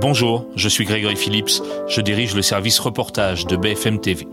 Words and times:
Bonjour, 0.00 0.46
je 0.56 0.68
suis 0.68 0.86
Grégory 0.86 1.14
Phillips, 1.14 1.62
je 1.86 2.00
dirige 2.00 2.34
le 2.34 2.40
service 2.40 2.78
reportage 2.78 3.46
de 3.46 3.54
BFM 3.56 4.00
TV. 4.00 4.26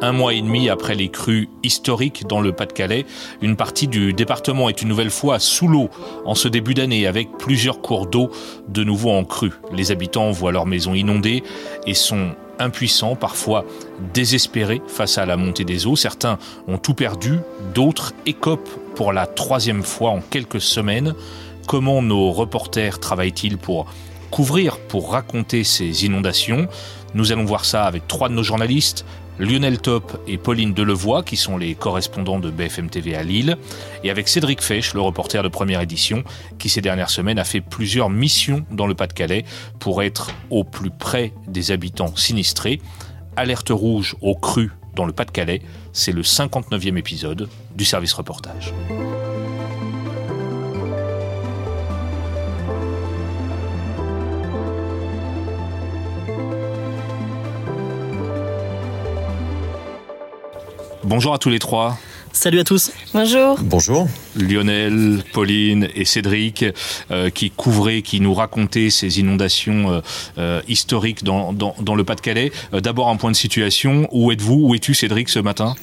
Un 0.00 0.12
mois 0.12 0.32
et 0.32 0.40
demi 0.40 0.68
après 0.68 0.94
les 0.94 1.08
crues 1.08 1.48
historiques 1.64 2.24
dans 2.28 2.40
le 2.40 2.52
Pas-de-Calais, 2.52 3.04
une 3.42 3.56
partie 3.56 3.88
du 3.88 4.12
département 4.12 4.68
est 4.68 4.80
une 4.80 4.88
nouvelle 4.88 5.10
fois 5.10 5.40
sous 5.40 5.66
l'eau 5.66 5.90
en 6.24 6.36
ce 6.36 6.46
début 6.46 6.74
d'année 6.74 7.08
avec 7.08 7.36
plusieurs 7.36 7.80
cours 7.80 8.06
d'eau 8.06 8.30
de 8.68 8.84
nouveau 8.84 9.10
en 9.10 9.24
crue. 9.24 9.54
Les 9.72 9.90
habitants 9.90 10.30
voient 10.30 10.52
leurs 10.52 10.66
maisons 10.66 10.94
inondées 10.94 11.42
et 11.84 11.94
sont 11.94 12.30
impuissants, 12.60 13.16
parfois 13.16 13.64
désespérés 14.14 14.82
face 14.86 15.18
à 15.18 15.26
la 15.26 15.36
montée 15.36 15.64
des 15.64 15.86
eaux. 15.86 15.96
Certains 15.96 16.38
ont 16.68 16.78
tout 16.78 16.94
perdu, 16.94 17.38
d'autres 17.74 18.12
écopent 18.24 18.78
pour 18.98 19.12
la 19.12 19.28
troisième 19.28 19.84
fois 19.84 20.10
en 20.10 20.20
quelques 20.20 20.60
semaines. 20.60 21.14
Comment 21.68 22.02
nos 22.02 22.32
reporters 22.32 22.98
travaillent-ils 22.98 23.56
pour 23.56 23.86
couvrir, 24.32 24.76
pour 24.76 25.12
raconter 25.12 25.62
ces 25.62 26.04
inondations? 26.04 26.66
Nous 27.14 27.30
allons 27.30 27.44
voir 27.44 27.64
ça 27.64 27.84
avec 27.84 28.08
trois 28.08 28.28
de 28.28 28.34
nos 28.34 28.42
journalistes. 28.42 29.06
Lionel 29.38 29.78
Top 29.78 30.20
et 30.26 30.36
Pauline 30.36 30.74
Delevoye, 30.74 31.22
qui 31.22 31.36
sont 31.36 31.56
les 31.56 31.76
correspondants 31.76 32.40
de 32.40 32.50
BFM 32.50 32.90
TV 32.90 33.14
à 33.14 33.22
Lille, 33.22 33.56
et 34.02 34.10
avec 34.10 34.26
Cédric 34.26 34.60
Fesch, 34.60 34.94
le 34.94 35.00
reporter 35.00 35.44
de 35.44 35.48
première 35.48 35.80
édition, 35.80 36.24
qui 36.58 36.68
ces 36.68 36.80
dernières 36.80 37.10
semaines 37.10 37.38
a 37.38 37.44
fait 37.44 37.60
plusieurs 37.60 38.10
missions 38.10 38.66
dans 38.72 38.88
le 38.88 38.96
Pas-de-Calais 38.96 39.44
pour 39.78 40.02
être 40.02 40.32
au 40.50 40.64
plus 40.64 40.90
près 40.90 41.32
des 41.46 41.70
habitants 41.70 42.16
sinistrés. 42.16 42.80
Alerte 43.36 43.70
rouge 43.70 44.16
au 44.22 44.34
cru 44.34 44.72
dans 44.98 45.06
le 45.06 45.12
Pas-de-Calais, 45.12 45.62
c'est 45.92 46.10
le 46.10 46.22
59e 46.22 46.96
épisode 46.96 47.48
du 47.76 47.84
service 47.84 48.12
reportage. 48.12 48.74
Bonjour 61.04 61.32
à 61.32 61.38
tous 61.38 61.48
les 61.48 61.60
trois. 61.60 61.96
Salut 62.40 62.60
à 62.60 62.64
tous. 62.64 62.92
Bonjour. 63.12 63.58
Bonjour. 63.60 64.08
Lionel, 64.36 65.24
Pauline 65.32 65.88
et 65.96 66.04
Cédric 66.04 66.64
euh, 67.10 67.30
qui 67.30 67.50
couvraient, 67.50 68.02
qui 68.02 68.20
nous 68.20 68.32
racontaient 68.32 68.90
ces 68.90 69.18
inondations 69.18 69.90
euh, 69.90 70.00
euh, 70.38 70.60
historiques 70.68 71.24
dans, 71.24 71.52
dans, 71.52 71.74
dans 71.80 71.96
le 71.96 72.04
Pas-de-Calais. 72.04 72.52
D'abord 72.72 73.08
un 73.08 73.16
point 73.16 73.32
de 73.32 73.36
situation. 73.36 74.06
Où 74.12 74.30
êtes-vous? 74.30 74.68
Où 74.68 74.74
es-tu 74.76 74.94
Cédric 74.94 75.30
ce 75.30 75.40
matin? 75.40 75.74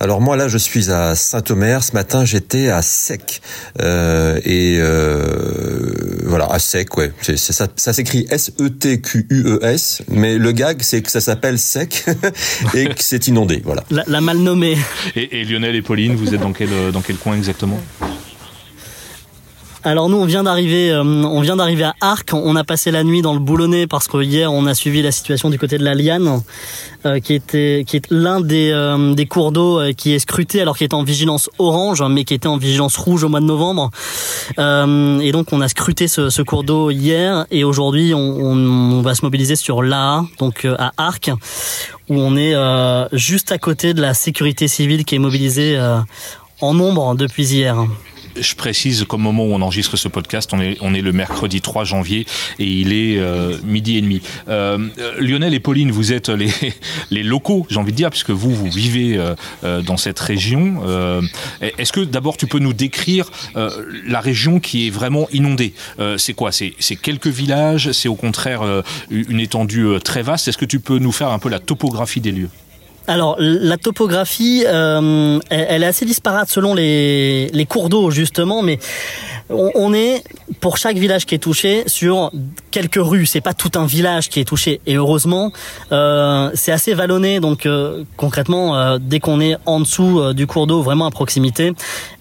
Alors 0.00 0.20
moi 0.20 0.36
là 0.36 0.48
je 0.48 0.58
suis 0.58 0.90
à 0.90 1.14
Saint-Omer. 1.14 1.82
Ce 1.82 1.92
matin 1.92 2.24
j'étais 2.24 2.68
à 2.68 2.82
Sec 2.82 3.40
euh, 3.80 4.40
et 4.44 4.76
euh, 4.78 6.05
voilà 6.26 6.46
à 6.46 6.58
Sec 6.58 6.96
ouais. 6.96 7.12
C'est, 7.22 7.36
ça, 7.36 7.68
ça 7.76 7.92
s'écrit 7.92 8.26
S 8.30 8.52
E 8.60 8.68
T 8.68 9.00
Q 9.00 9.26
U 9.30 9.42
E 9.46 9.58
S, 9.62 10.02
mais 10.08 10.38
le 10.38 10.52
gag 10.52 10.78
c'est 10.82 11.02
que 11.02 11.10
ça 11.10 11.20
s'appelle 11.20 11.58
Sec 11.58 12.04
et 12.74 12.86
que 12.86 13.02
c'est 13.02 13.28
inondé. 13.28 13.62
Voilà. 13.64 13.84
La, 13.90 14.04
la 14.06 14.20
mal 14.20 14.38
nommée. 14.38 14.76
Et, 15.14 15.40
et, 15.40 15.44
Lionel 15.44 15.74
et 15.74 15.82
Pauline, 15.82 16.14
vous 16.14 16.34
êtes 16.34 16.40
dans 16.40 16.52
quel 16.52 16.68
dans 16.92 17.02
quel 17.02 17.16
coin 17.16 17.36
exactement? 17.36 17.80
Alors 19.86 20.08
nous 20.08 20.16
on 20.16 20.24
vient 20.24 20.42
d'arriver 20.42 20.90
euh, 20.90 21.02
on 21.04 21.40
vient 21.42 21.54
d'arriver 21.54 21.84
à 21.84 21.94
Arc, 22.00 22.30
on 22.32 22.56
a 22.56 22.64
passé 22.64 22.90
la 22.90 23.04
nuit 23.04 23.22
dans 23.22 23.34
le 23.34 23.38
Boulonnais 23.38 23.86
parce 23.86 24.08
que 24.08 24.20
hier 24.20 24.52
on 24.52 24.66
a 24.66 24.74
suivi 24.74 25.00
la 25.00 25.12
situation 25.12 25.48
du 25.48 25.60
côté 25.60 25.78
de 25.78 25.84
la 25.84 25.94
Liane 25.94 26.42
euh, 27.04 27.20
qui 27.20 27.34
était 27.34 27.84
qui 27.86 27.96
est 27.96 28.10
l'un 28.10 28.40
des 28.40 28.72
euh, 28.72 29.14
cours 29.30 29.52
d'eau 29.52 29.80
qui 29.96 30.12
est 30.12 30.18
scruté 30.18 30.60
alors 30.60 30.76
qu'il 30.76 30.86
était 30.86 30.94
en 30.94 31.04
vigilance 31.04 31.48
orange 31.58 32.02
mais 32.02 32.24
qui 32.24 32.34
était 32.34 32.48
en 32.48 32.56
vigilance 32.56 32.96
rouge 32.96 33.22
au 33.22 33.28
mois 33.28 33.38
de 33.38 33.44
novembre. 33.44 33.90
Et 34.58 35.32
donc 35.32 35.52
on 35.52 35.60
a 35.60 35.68
scruté 35.68 36.08
ce, 36.08 36.42
cours 36.42 36.64
d'eau 36.64 36.90
hier 36.90 37.46
et 37.52 37.62
aujourd'hui 37.62 38.12
on, 38.12 39.02
va 39.02 39.14
se 39.14 39.24
mobiliser 39.24 39.54
sur 39.54 39.82
l'A 39.82 40.24
donc 40.40 40.66
à 40.78 40.92
Arc 40.96 41.30
où 42.08 42.14
on 42.14 42.36
est 42.36 42.54
juste 43.12 43.52
à 43.52 43.58
côté 43.58 43.94
de 43.94 44.00
la 44.00 44.14
sécurité 44.14 44.66
civile 44.66 45.04
qui 45.04 45.14
est 45.14 45.20
mobilisée 45.20 45.78
en 46.60 46.74
nombre 46.74 47.14
depuis 47.14 47.52
hier. 47.52 47.76
Je 48.38 48.54
précise 48.54 49.04
qu'au 49.04 49.18
moment 49.18 49.44
où 49.44 49.52
on 49.52 49.62
enregistre 49.62 49.96
ce 49.96 50.08
podcast, 50.08 50.50
on 50.52 50.60
est, 50.60 50.76
on 50.80 50.94
est 50.94 51.00
le 51.00 51.12
mercredi 51.12 51.60
3 51.60 51.84
janvier 51.84 52.26
et 52.58 52.64
il 52.66 52.92
est 52.92 53.18
euh, 53.18 53.56
midi 53.64 53.96
et 53.96 54.00
demi. 54.00 54.20
Euh, 54.48 54.78
Lionel 55.18 55.54
et 55.54 55.60
Pauline, 55.60 55.90
vous 55.90 56.12
êtes 56.12 56.28
les, 56.28 56.50
les 57.10 57.22
locaux, 57.22 57.66
j'ai 57.70 57.78
envie 57.78 57.92
de 57.92 57.96
dire, 57.96 58.10
puisque 58.10 58.30
vous, 58.30 58.54
vous 58.54 58.70
vivez 58.70 59.18
euh, 59.64 59.82
dans 59.82 59.96
cette 59.96 60.18
région. 60.20 60.82
Euh, 60.86 61.22
Est-ce 61.78 61.92
que 61.92 62.00
d'abord 62.00 62.36
tu 62.36 62.46
peux 62.46 62.58
nous 62.58 62.72
décrire 62.72 63.30
euh, 63.56 63.70
la 64.06 64.20
région 64.20 64.60
qui 64.60 64.86
est 64.86 64.90
vraiment 64.90 65.28
inondée? 65.32 65.74
Euh, 65.98 66.18
C'est 66.18 66.34
quoi? 66.34 66.50
C'est 66.52 66.96
quelques 66.96 67.26
villages? 67.26 67.92
C'est 67.92 68.08
au 68.08 68.14
contraire 68.14 68.62
une 69.10 69.40
étendue 69.40 69.86
très 70.04 70.22
vaste? 70.22 70.48
Est-ce 70.48 70.58
que 70.58 70.64
tu 70.64 70.80
peux 70.80 70.98
nous 70.98 71.12
faire 71.12 71.30
un 71.30 71.38
peu 71.38 71.48
la 71.48 71.58
topographie 71.58 72.20
des 72.20 72.32
lieux? 72.32 72.50
Alors 73.06 73.36
la 73.38 73.76
topographie, 73.76 74.64
euh, 74.66 75.38
elle, 75.50 75.66
elle, 75.68 75.82
est 75.82 75.86
assez 75.86 76.04
disparate 76.04 76.48
selon 76.48 76.74
les, 76.74 77.48
les 77.48 77.66
cours 77.66 77.88
d'eau 77.88 78.10
justement, 78.10 78.62
mais 78.62 78.78
on, 79.48 79.70
on, 79.74 79.94
est 79.94 80.24
pour 80.60 80.76
chaque 80.76 80.96
village 80.96 81.24
qui 81.26 81.34
est 81.34 81.38
touché 81.38 81.84
sur 81.86 82.32
quelques 82.70 82.98
rues. 82.98 83.26
C'est 83.26 83.40
pas 83.40 83.54
tout 83.54 83.70
un 83.76 83.86
village 83.86 84.28
qui 84.28 84.40
est 84.40 84.44
touché 84.44 84.80
et 84.86 84.96
heureusement 84.96 85.52
euh, 85.92 86.50
c'est 86.54 86.72
assez 86.72 86.94
vallonné. 86.94 87.40
Donc 87.40 87.66
euh, 87.66 88.04
concrètement, 88.16 88.76
euh, 88.76 88.98
dès 89.00 89.20
qu'on 89.20 89.40
est 89.40 89.56
en 89.66 89.80
dessous 89.80 90.20
euh, 90.20 90.34
du 90.34 90.46
cours 90.46 90.66
d'eau, 90.66 90.82
vraiment 90.82 91.06
à 91.06 91.10
proximité, 91.10 91.72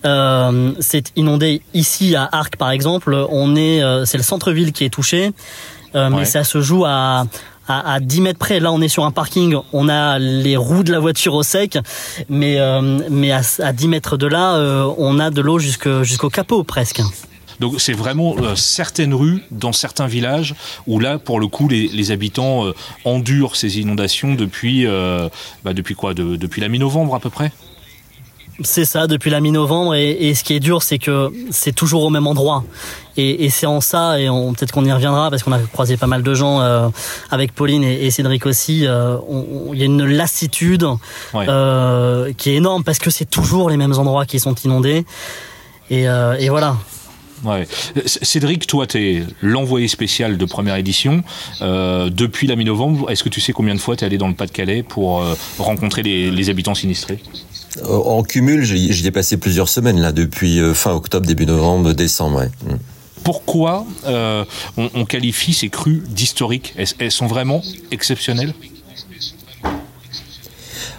euh, 0.06 0.72
c'est 0.80 1.12
inondé. 1.16 1.62
Ici 1.74 2.16
à 2.16 2.30
Arc 2.32 2.58
par 2.58 2.72
exemple, 2.72 3.16
on 3.30 3.56
est, 3.56 3.82
c'est 4.06 4.18
le 4.18 4.24
centre-ville 4.24 4.72
qui 4.72 4.86
est 4.86 4.90
touché, 4.90 5.32
ouais. 5.94 6.10
mais 6.10 6.26
ça 6.26 6.44
se 6.44 6.62
joue 6.62 6.86
à 6.86 7.26
à, 7.68 7.94
à 7.94 8.00
10 8.00 8.22
mètres 8.22 8.40
près. 8.40 8.60
Là, 8.60 8.72
on 8.72 8.82
est 8.82 8.88
sur 8.88 9.06
un 9.06 9.12
parking, 9.12 9.56
on 9.74 9.90
a 9.90 10.20
les 10.20 10.58
roues 10.58 10.84
de 10.84 10.92
la 10.92 11.00
voiture 11.00 11.34
au 11.34 11.44
sec, 11.44 11.78
mais, 12.30 12.60
euh, 12.60 13.00
à, 13.32 13.66
à 13.66 13.74
10 13.74 13.88
mètres 13.88 14.18
de 14.18 14.28
là, 14.28 14.56
euh, 14.56 14.92
on 14.98 15.20
a 15.20 15.30
de 15.30 15.42
l'eau 15.42 15.60
jusqu'au 15.60 16.04
jusqu 16.04 16.30
capot 16.30 16.64
presque. 16.64 17.02
Donc 17.62 17.80
c'est 17.80 17.94
vraiment 17.94 18.36
euh, 18.38 18.56
certaines 18.56 19.14
rues 19.14 19.44
dans 19.50 19.72
certains 19.72 20.08
villages 20.08 20.56
où 20.88 21.00
là, 21.00 21.18
pour 21.18 21.40
le 21.40 21.48
coup, 21.48 21.70
les, 21.70 22.12
habitants 22.12 22.66
endurent 23.06 23.56
ces 23.56 23.80
inondations 23.80 24.36
depuis, 24.36 24.86
bah, 25.64 25.74
depuis 25.74 25.96
quoi? 25.96 26.14
De, 26.14 26.36
Depuis 26.36 26.62
la 26.62 26.68
mi-novembre 26.68 27.16
à 27.16 27.20
peu 27.20 27.30
près? 27.30 27.52
C'est 28.64 28.86
ça, 28.86 29.08
depuis 29.08 29.30
la 29.30 29.42
mi-novembre. 29.42 29.96
Et, 29.96 30.12
et, 30.12 30.36
ce 30.36 30.44
qui 30.44 30.54
est 30.54 30.60
dur, 30.60 30.84
c'est 30.84 30.98
que 30.98 31.32
c'est 31.52 31.74
toujours 31.74 32.04
au 32.04 32.10
même 32.10 32.28
endroit. 32.28 32.64
Et, 33.18 33.46
et 33.46 33.50
c'est 33.50 33.66
en 33.66 33.82
ça, 33.82 34.20
et 34.20 34.28
peut-être 34.28 34.72
qu'on 34.72 34.86
y 34.86 34.92
reviendra, 34.92 35.30
parce 35.30 35.44
qu'on 35.44 35.52
a 35.52 35.60
croisé 35.60 35.98
pas 35.98 36.08
mal 36.08 36.24
de 36.24 36.34
gens 36.34 36.62
euh, 36.62 36.90
avec 37.32 37.54
Pauline 37.54 37.84
et, 37.84 38.06
et 38.06 38.12
Cédric 38.12 38.46
aussi. 38.46 38.80
Il 38.80 38.88
euh, 38.88 39.18
y 39.74 39.82
a 39.82 39.86
une 39.86 40.06
lassitude 40.06 40.86
ouais. 41.34 41.46
euh, 41.48 42.34
qui 42.38 42.52
est 42.52 42.56
énorme, 42.56 42.84
parce 42.84 43.00
que 43.00 43.10
c'est 43.10 43.30
toujours 43.30 43.70
les 43.70 43.78
mêmes 43.78 43.98
endroits 43.98 44.26
qui 44.26 44.40
sont 44.40 44.56
inondés. 44.56 45.06
Et, 45.90 46.04
et 46.04 46.50
voilà. 46.50 46.78
Ouais. 47.46 47.68
Cédric, 48.06 48.66
toi, 48.66 48.88
tu 48.88 48.98
es 48.98 49.24
l'envoyé 49.42 49.88
spécial 49.88 50.38
de 50.38 50.46
première 50.46 50.76
édition. 50.76 51.24
Euh, 51.62 52.10
depuis 52.10 52.48
la 52.48 52.56
mi-novembre, 52.56 53.10
est-ce 53.12 53.24
que 53.24 53.30
tu 53.30 53.40
sais 53.40 53.54
combien 53.54 53.76
de 53.76 53.80
fois 53.80 53.96
tu 53.96 54.04
es 54.04 54.08
allé 54.08 54.18
dans 54.18 54.28
le 54.28 54.34
Pas-de-Calais 54.34 54.84
pour 54.84 55.22
euh, 55.22 55.36
rencontrer 55.60 56.02
les, 56.02 56.32
les, 56.32 56.50
habitants 56.50 56.76
sinistrés? 56.76 57.20
En 57.84 58.24
cumul, 58.24 58.64
j'y 58.64 59.06
ai 59.06 59.12
passé 59.12 59.38
plusieurs 59.38 59.70
semaines, 59.70 60.00
là, 60.00 60.12
depuis 60.12 60.60
euh, 60.60 60.74
fin 60.74 60.94
octobre, 60.94 61.26
début 61.26 61.46
novembre, 61.46 61.94
décembre. 61.94 62.40
Ouais. 62.40 62.50
Mm. 62.66 62.78
Pourquoi 63.24 63.86
euh, 64.06 64.46
on, 64.78 64.90
on, 64.94 65.06
qualifie 65.06 65.54
ces 65.54 65.70
crues 65.70 66.04
d'historiques? 66.08 66.74
Elles, 66.78 66.88
elles 67.00 67.12
sont 67.12 67.28
vraiment 67.28 67.62
exceptionnelles? 67.92 68.54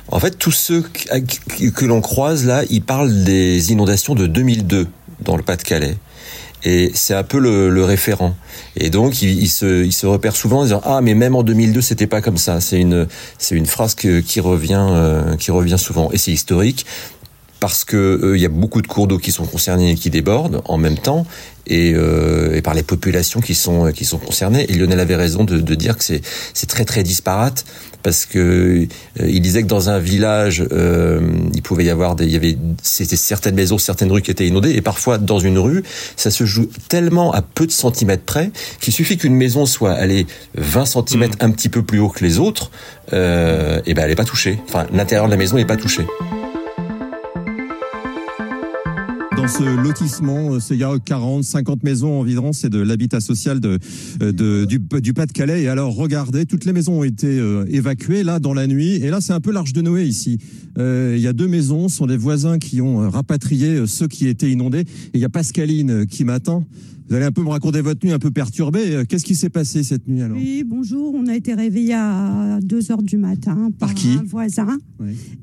En 0.09 0.21
fait, 0.21 0.39
tous 0.39 0.53
ceux 0.53 0.83
que, 0.83 1.69
que 1.71 1.85
l'on 1.85 2.01
croise 2.01 2.45
là, 2.45 2.63
ils 2.71 2.83
parlent 2.83 3.25
des 3.25 3.73
inondations 3.73 4.15
de 4.15 4.27
2002 4.27 4.87
dans 5.21 5.37
le 5.37 5.43
Pas-de-Calais 5.43 5.97
et 6.67 6.91
c'est 6.95 7.15
un 7.15 7.23
peu 7.23 7.39
le, 7.39 7.85
référent. 7.85 8.35
Et 8.77 8.91
donc 8.91 9.23
il, 9.23 9.49
se, 9.49 10.07
repère 10.07 10.35
souvent 10.35 10.61
en 10.61 10.63
disant 10.65 10.81
ah 10.85 11.01
mais 11.01 11.15
même 11.15 11.37
en 11.37 11.45
2002 11.45 11.81
c'était 11.81 12.09
pas 12.09 12.21
comme 12.21 12.37
ça. 12.37 12.61
C'est 12.61 12.81
une 12.81 13.67
phrase 13.67 13.95
qui 13.95 14.41
revient 14.41 14.87
euh, 14.91 15.37
qui 15.37 15.53
revient 15.53 15.79
souvent 15.79 16.11
et 16.11 16.19
c'est 16.19 16.33
historique 16.33 16.85
parce 17.61 17.85
que 17.85 17.97
euh, 17.97 18.37
il 18.37 18.43
y 18.43 18.47
a 18.47 18.51
beaucoup 18.51 18.83
de 18.83 18.89
cours 18.89 19.07
d'eau 19.07 19.19
qui 19.19 19.31
sont 19.31 19.47
concernés 19.47 19.93
et 19.93 19.95
qui 19.95 20.11
débordent 20.11 20.61
en 20.65 20.77
même 20.77 20.99
temps 20.99 21.25
et, 21.67 21.93
euh, 21.95 22.61
par 22.61 22.75
les 22.75 22.83
populations 22.83 23.41
qui 23.41 23.55
sont 23.55 23.93
concernées. 24.25 24.67
Et 24.69 24.75
Lionel 24.75 25.01
avait 25.01 25.17
raison 25.17 25.45
de, 25.45 25.61
de 25.61 25.75
dire 25.77 25.97
que 25.97 26.03
c'est 26.03 26.21
c'est 26.53 26.69
très 26.69 26.85
très 26.85 27.05
disparate 27.05 27.65
parce 28.07 28.25
que 28.25 28.39
euh, 28.39 29.27
il 29.27 29.41
disait 29.41 29.65
que 29.65 29.67
dans 29.67 29.91
un 29.91 29.99
village 29.99 30.65
euh, 30.71 31.21
il 31.53 31.61
pouvait 31.61 31.87
y 31.87 31.91
avoir 31.91 32.15
des 32.15 32.25
il 32.25 32.31
y 32.31 32.37
avait 32.37 32.57
c'était 32.81 33.17
certaines 33.17 33.57
maisons 33.57 33.79
certaines 33.79 34.13
rues 34.13 34.23
qui 34.23 34.31
étaient 34.31 34.47
inondées 34.47 34.71
et 34.71 34.81
parfois 34.81 35.19
dans 35.19 35.41
une 35.41 35.59
rue 35.59 35.83
ça 36.15 36.31
se 36.31 36.45
joue 36.45 36.71
tellement 36.89 37.33
à 37.33 37.43
peu 37.43 37.67
de 37.67 37.73
centimètres 37.73 38.23
près 38.23 38.53
qu'il 38.81 38.95
suffit 38.95 39.17
qu'une 39.17 39.35
maison 39.35 39.67
soit 39.67 39.91
allée 39.91 40.29
20 40.55 40.85
centimètres 40.85 41.39
mmh. 41.41 41.47
un 41.47 41.51
petit 41.51 41.69
peu 41.69 41.83
plus 41.83 41.99
haut 41.99 42.09
que 42.09 42.23
les 42.23 42.39
autres 42.39 42.71
euh, 43.13 43.81
et 43.87 43.95
ben 43.95 44.05
elle 44.05 44.13
est 44.13 44.15
pas 44.15 44.23
touchée 44.23 44.61
enfin 44.69 44.87
l'intérieur 44.93 45.27
de 45.27 45.33
la 45.33 45.37
maison 45.37 45.57
n'est 45.57 45.65
pas 45.65 45.77
touché 45.77 46.07
dans 49.37 49.49
ce 49.49 49.63
lotissement. 49.63 50.55
Euh, 50.55 50.59
il 50.71 50.77
y 50.77 50.85
a 50.85 50.99
40, 50.99 51.45
50 51.45 51.83
maisons 51.83 52.21
environ. 52.21 52.53
C'est 52.53 52.71
de 52.71 52.81
l'habitat 52.81 53.21
social 53.21 53.61
euh, 53.65 54.67
du, 54.67 54.81
Pas-de-Calais. 55.13 55.63
Et 55.63 55.69
alors, 55.69 55.95
regardez, 55.95 56.47
toutes 56.47 56.65
les 56.65 56.73
maisons 56.73 57.01
ont 57.01 57.05
été 57.05 57.27
euh, 57.27 57.65
évacuées 57.69 58.23
là 58.23 58.39
dans 58.39 58.55
la 58.55 58.67
nuit. 58.67 58.95
Et 58.95 59.11
là, 59.11 59.21
c'est 59.21 59.33
un 59.33 59.41
peu 59.41 59.53
l'arche 59.53 59.73
de 59.73 59.83
Noé 59.83 60.05
ici. 60.05 60.39
Il 60.79 61.19
y 61.19 61.27
a 61.27 61.33
deux 61.33 61.49
maisons, 61.49 61.89
ce 61.89 61.97
sont 61.97 62.07
des 62.07 62.19
voisins 62.19 62.59
qui 62.59 62.83
ont 62.83 63.09
rapatrié 63.09 63.87
ceux 63.87 64.09
qui 64.09 64.29
étaient 64.29 64.51
inondés. 64.51 64.81
Et 64.81 65.15
il 65.15 65.21
y 65.21 65.25
a 65.25 65.31
Pascaline 65.31 66.07
qui 66.07 66.25
m'attend. 66.25 66.67
Vous 67.09 67.15
allez 67.15 67.25
un 67.25 67.31
peu 67.31 67.43
me 67.43 67.49
raconter 67.49 67.83
votre 67.83 68.05
nuit 68.05 68.13
un 68.13 68.19
peu 68.19 68.33
perturbée. 68.33 69.05
Qu'est-ce 69.09 69.25
qui 69.25 69.37
s'est 69.37 69.49
passé 69.49 69.85
cette 69.85 70.09
nuit 70.09 70.23
alors? 70.23 70.37
Oui, 70.37 70.65
bonjour. 70.67 71.15
On 71.15 71.27
a 71.29 71.37
été 71.37 71.55
réveillé 71.55 71.95
à 71.95 72.59
2 72.63 72.91
heures 72.91 73.03
du 73.03 73.17
matin 73.17 73.71
par, 73.79 73.95
qui? 73.95 74.09
un 74.19 74.25
voisin. 74.25 74.77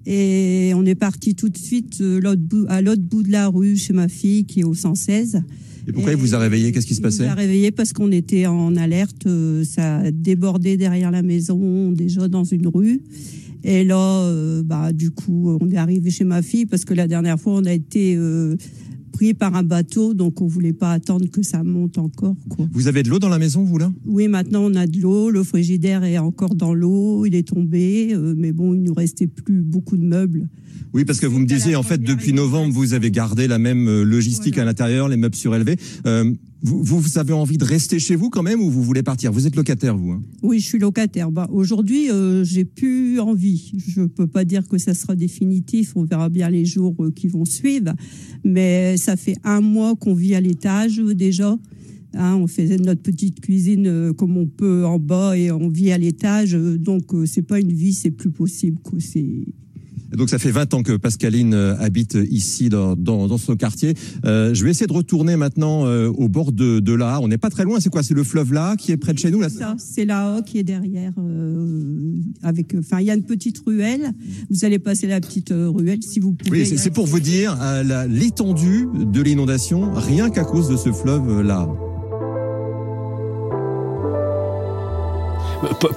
Et 0.06 0.74
on 0.76 0.86
est 0.86 0.96
parti 0.96 1.36
tout 1.36 1.48
de 1.48 1.58
suite 1.58 2.02
euh, 2.02 2.20
à 2.68 2.82
l'autre 2.82 3.02
bout 3.02 3.24
de 3.24 3.32
la 3.32 3.48
rue 3.48 3.78
chez 3.78 3.94
ma 3.94 4.10
fille 4.10 4.44
qui 4.44 4.60
est 4.60 4.64
au 4.66 4.74
116. 4.74 5.42
Et 5.88 5.94
pourquoi 5.94 6.12
il 6.12 6.18
vous 6.18 6.36
a 6.36 6.40
réveillé 6.40 6.74
Qu'est-ce 6.74 6.88
qui 6.88 6.96
se 6.96 7.02
passait 7.02 7.24
Il 7.24 7.28
nous 7.28 7.32
a 7.32 7.36
réveillé 7.36 7.72
parce 7.72 7.94
qu'on 7.94 8.12
était 8.12 8.46
en 8.46 8.76
alerte. 8.76 9.26
Euh, 9.28 9.64
ça 9.64 10.00
a 10.00 10.12
débordé 10.12 10.76
derrière 10.76 11.12
la 11.12 11.22
maison, 11.22 11.92
déjà 11.94 12.28
dans 12.28 12.44
une 12.44 12.68
rue. 12.68 13.02
Et 13.64 13.86
là, 13.86 14.24
euh, 14.24 14.64
bah, 14.64 14.92
du 14.92 15.12
coup, 15.12 15.58
on 15.62 15.70
est 15.70 15.78
arrivé 15.78 16.10
chez 16.10 16.26
ma 16.26 16.42
fille 16.42 16.66
parce 16.66 16.84
que 16.84 16.94
la 16.94 17.08
dernière 17.08 17.40
fois, 17.40 17.54
on 17.54 17.64
a 17.64 17.72
été 17.72 18.18
par 19.32 19.56
un 19.56 19.64
bateau, 19.64 20.14
donc 20.14 20.42
on 20.42 20.48
voulait 20.48 20.74
pas 20.74 20.92
attendre 20.92 21.26
que 21.32 21.42
ça 21.42 21.64
monte 21.64 21.98
encore. 21.98 22.36
Quoi. 22.50 22.68
Vous 22.74 22.90
avez 22.90 23.04
de 23.04 23.10
l'eau 23.10 23.20
dans 23.20 23.30
la 23.30 23.40
maison, 23.40 23.64
vous 23.64 23.78
là? 23.78 23.90
Oui, 24.06 24.28
maintenant 24.28 24.64
on 24.66 24.76
a 24.76 24.88
de 24.88 25.00
l'eau. 25.00 25.30
Le 25.30 25.44
frigidaire 25.44 26.04
est 26.04 26.18
encore 26.18 26.56
dans 26.56 26.74
l'eau, 26.74 27.26
il 27.26 27.36
est 27.36 27.48
tombé, 27.48 28.10
euh, 28.14 28.34
mais 28.36 28.52
bon, 28.52 28.74
il 28.74 28.82
nous 28.84 28.94
restait 28.94 29.28
plus 29.28 29.62
beaucoup 29.62 29.96
de 29.96 30.04
meubles. 30.04 30.50
Oui, 30.94 31.06
parce 31.06 31.20
que 31.20 31.26
vous 31.26 31.40
me 31.40 31.48
disiez, 31.48 31.76
en 31.76 31.84
fait, 31.84 32.02
depuis 32.02 32.34
novembre, 32.34 32.74
vous 32.74 32.94
avez 32.94 33.10
gardé 33.10 33.48
la 33.48 33.58
même 33.58 33.88
euh, 33.88 34.04
logistique 34.04 34.58
à 34.60 34.66
l'intérieur, 34.66 35.08
les 35.08 35.18
meubles 35.18 35.36
surélevés. 35.36 35.78
Euh, 36.06 36.32
vous, 36.64 36.82
vous, 36.82 37.18
avez 37.18 37.34
envie 37.34 37.58
de 37.58 37.66
rester 37.66 38.00
chez 38.00 38.16
vous 38.16 38.30
quand 38.30 38.42
même 38.42 38.62
ou 38.62 38.72
vous 38.72 38.82
voulez 38.82 39.04
partir? 39.04 39.34
Vous 39.34 39.46
êtes 39.46 39.56
locataire, 39.58 39.98
vous 39.98 40.12
hein? 40.12 40.22
Oui, 40.42 40.60
je 40.60 40.66
suis 40.66 40.80
locataire. 40.80 41.30
Bah, 41.30 41.50
Aujourd'hui, 41.52 42.10
euh, 42.10 42.46
j'ai 42.46 42.64
plus 42.64 43.20
envie. 43.20 43.74
Je 43.86 44.04
peux 44.04 44.28
pas 44.28 44.46
dire 44.46 44.66
que 44.70 44.78
ça 44.78 44.94
sera 44.94 45.14
définitif. 45.14 45.92
On 45.98 46.06
verra 46.06 46.30
bien 46.30 46.50
les 46.50 46.64
jours 46.64 46.96
euh, 47.02 47.12
qui 47.12 47.28
vont 47.28 47.44
suivre. 47.44 47.92
Mais 48.46 48.96
ça 48.96 49.18
fait 49.18 49.36
un 49.44 49.60
mois 49.60 49.96
qu'on 49.98 50.14
vit 50.14 50.36
à 50.36 50.42
l'étage 50.42 50.98
déjà. 50.98 51.58
Hein, 52.14 52.36
on 52.36 52.48
fait 52.48 52.78
notre 52.78 53.02
petite 53.02 53.42
cuisine 53.42 53.88
euh, 53.88 54.14
comme 54.14 54.38
on 54.38 54.46
peut 54.46 54.86
en 54.86 55.00
bas 55.00 55.38
et 55.38 55.52
on 55.52 55.68
vit 55.68 55.92
à 55.92 55.98
l'étage. 55.98 56.54
donc, 56.54 57.12
c'est 57.26 57.42
pas 57.42 57.60
une 57.60 57.74
vie, 57.74 57.94
c'est 57.94 58.12
plus 58.12 58.32
possible. 58.32 58.78
C'est 59.00 59.46
donc 60.16 60.30
ça 60.30 60.40
fait 60.40 60.52
20 60.52 60.74
ans 60.74 60.84
que 60.84 60.94
Pascaline 60.94 61.54
euh, 61.54 61.76
habite 61.80 62.18
ici 62.30 62.70
dans, 62.70 62.96
dans, 62.96 63.38
ce 63.38 63.52
quartier. 63.54 63.94
Euh, 64.26 64.54
je 64.54 64.64
vais 64.64 64.72
essayer 64.72 64.88
de 64.88 64.94
retourner 64.94 65.36
maintenant 65.36 65.86
euh, 65.86 66.10
au 66.10 66.28
bord 66.28 66.52
de, 66.52 66.80
de 66.80 66.94
là. 66.94 67.20
On 67.22 67.28
n'est 67.28 67.38
pas 67.38 67.50
très 67.50 67.64
loin. 67.64 67.80
C'est 67.80 67.90
quoi? 67.90 68.04
C'est 68.04 68.14
le 68.14 68.24
fleuve 68.24 68.54
là 68.54 68.76
qui 68.76 68.92
est 68.92 68.98
près 68.98 69.14
de 69.14 69.20
chez 69.20 69.32
nous 69.32 69.42
là? 69.42 69.48
C'est 69.78 70.06
là 70.06 70.42
qui 70.42 70.60
est 70.60 70.64
derrière. 70.64 71.14
avec, 72.42 72.76
enfin, 72.78 73.00
il 73.00 73.08
y 73.08 73.12
a 73.12 73.16
une 73.16 73.24
petite 73.24 73.60
ruelle. 73.66 74.12
Vous 74.50 74.66
allez 74.66 74.80
passer 74.80 75.08
la 75.08 75.20
petite 75.20 75.52
ruelle 75.52 76.02
si 76.02 76.20
vous 76.20 76.34
pouvez. 76.34 76.64
Oui, 76.64 76.78
c'est 76.78 76.92
pour 76.92 77.08
vous 77.08 77.20
dire 77.20 77.58
l'étendue 78.10 78.88
de 78.94 79.22
l'inondation 79.22 79.94
rien 79.94 80.30
qu'à 80.30 80.44
cause 80.44 80.70
de 80.70 80.78
ce 80.78 80.92
fleuve 80.92 81.42
là. 81.42 81.68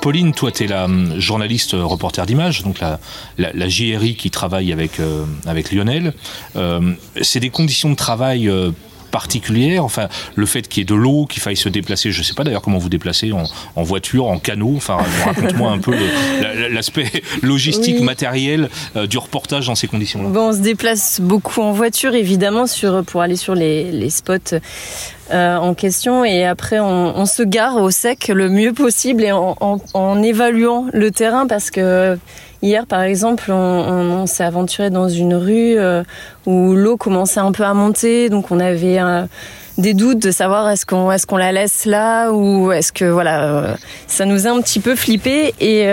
Pauline, 0.01 0.33
toi, 0.33 0.53
tu 0.53 0.65
es 0.65 0.67
la 0.67 0.85
hum, 0.85 1.19
journaliste 1.19 1.75
euh, 1.75 1.85
reporter 1.85 2.27
d'image, 2.27 2.63
donc 2.63 2.81
la, 2.81 3.69
JRI 3.69 4.17
qui 4.17 4.31
travaille 4.31 4.73
avec, 4.73 5.01
euh, 5.01 5.25
Lionel. 5.73 6.15
Euh, 6.57 6.95
c'est 7.23 7.41
des 7.41 7.51
conditions 7.51 7.91
de 7.91 7.97
travail 7.97 8.51
particulière 9.17 9.83
Enfin, 9.83 10.09
le 10.35 10.45
fait 10.45 10.69
qu'il 10.69 10.81
y 10.81 10.83
ait 10.83 10.85
de 10.85 10.95
l'eau, 10.95 11.25
qu'il 11.25 11.41
faille 11.41 11.57
se 11.57 11.71
déplacer, 11.71 12.11
je 12.11 12.19
ne 12.19 12.23
sais 12.23 12.35
pas 12.35 12.45
d'ailleurs 12.45 12.61
comment 12.61 12.77
vous 12.77 12.91
déplacez 12.91 13.33
en, 13.33 13.83
voiture, 13.83 14.27
en 14.27 14.39
canot. 14.39 14.75
Enfin, 14.77 14.99
raconte-moi 15.25 15.71
un 15.71 15.79
peu 15.79 15.95
l'aspect 16.71 17.11
logistique, 17.43 18.01
matériel 18.01 18.69
du 19.09 19.17
reportage 19.17 19.69
dans 19.69 19.75
ces 19.75 19.89
conditions-là. 19.89 20.29
Bon, 20.29 20.49
on 20.49 20.53
se 20.53 20.59
déplace 20.59 21.21
beaucoup 21.23 21.63
en 21.63 21.73
voiture, 21.73 22.15
évidemment, 22.15 22.67
sur, 22.67 23.03
pour 23.05 23.23
aller 23.23 23.37
sur 23.37 23.55
les, 23.55 23.91
les 23.91 24.11
spots 24.11 24.59
euh, 25.33 25.57
en 25.57 25.75
question 25.75 26.25
et 26.25 26.45
après 26.45 26.79
on, 26.79 27.19
on, 27.19 27.27
se 27.27 27.43
gare 27.43 27.79
au 27.83 27.91
sec 27.91 28.29
le 28.29 28.49
mieux 28.49 28.73
possible 28.73 29.25
et 29.25 29.33
en, 29.33 29.57
en, 29.61 29.79
en 29.93 30.23
évaluant 30.23 30.87
le 30.93 31.11
terrain 31.11 31.49
parce 31.49 31.73
que 31.73 32.17
hier 32.67 32.87
par 32.87 33.03
exemple 33.03 33.51
on, 33.51 34.27
s'est 34.27 34.45
aventuré 34.45 34.91
dans 34.91 35.09
une 35.09 35.35
rue 35.35 35.79
euh, 35.79 36.03
où 36.47 36.75
l'eau 36.75 36.97
commençait 36.97 37.41
un 37.41 37.53
peu 37.53 37.65
à 37.65 37.75
monter 37.75 38.29
donc 38.29 38.51
on 38.51 38.61
avait 38.61 39.01
euh, 39.01 39.25
des 39.79 39.95
doutes 39.95 40.19
de 40.19 40.31
savoir 40.31 40.69
est-ce 40.69 40.85
qu'on 40.85 41.11
est-ce 41.13 41.27
qu'on 41.27 41.37
la 41.37 41.53
laisse 41.53 41.85
là 41.85 42.33
ou 42.33 42.73
est-ce 42.73 42.93
que 42.93 43.05
voilà 43.05 43.77
ça 44.07 44.25
nous 44.25 44.47
a 44.47 44.51
un 44.51 44.61
petit 44.61 44.81
peu 44.81 44.97
flippé 44.97 45.55
et 45.61 45.87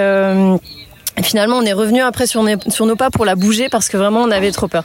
finalement, 1.22 1.58
on 1.58 1.62
est 1.62 1.74
revenu 1.74 2.02
après 2.02 2.26
sur, 2.26 2.44
sur, 2.70 2.88
nos 2.88 2.96
pas 2.96 3.12
pour 3.12 3.24
la 3.24 3.36
bouger 3.36 3.70
parce 3.70 3.88
que 3.88 3.98
vraiment 3.98 4.22
on 4.22 4.32
avait 4.32 4.52
trop 4.52 4.68
peur. 4.68 4.84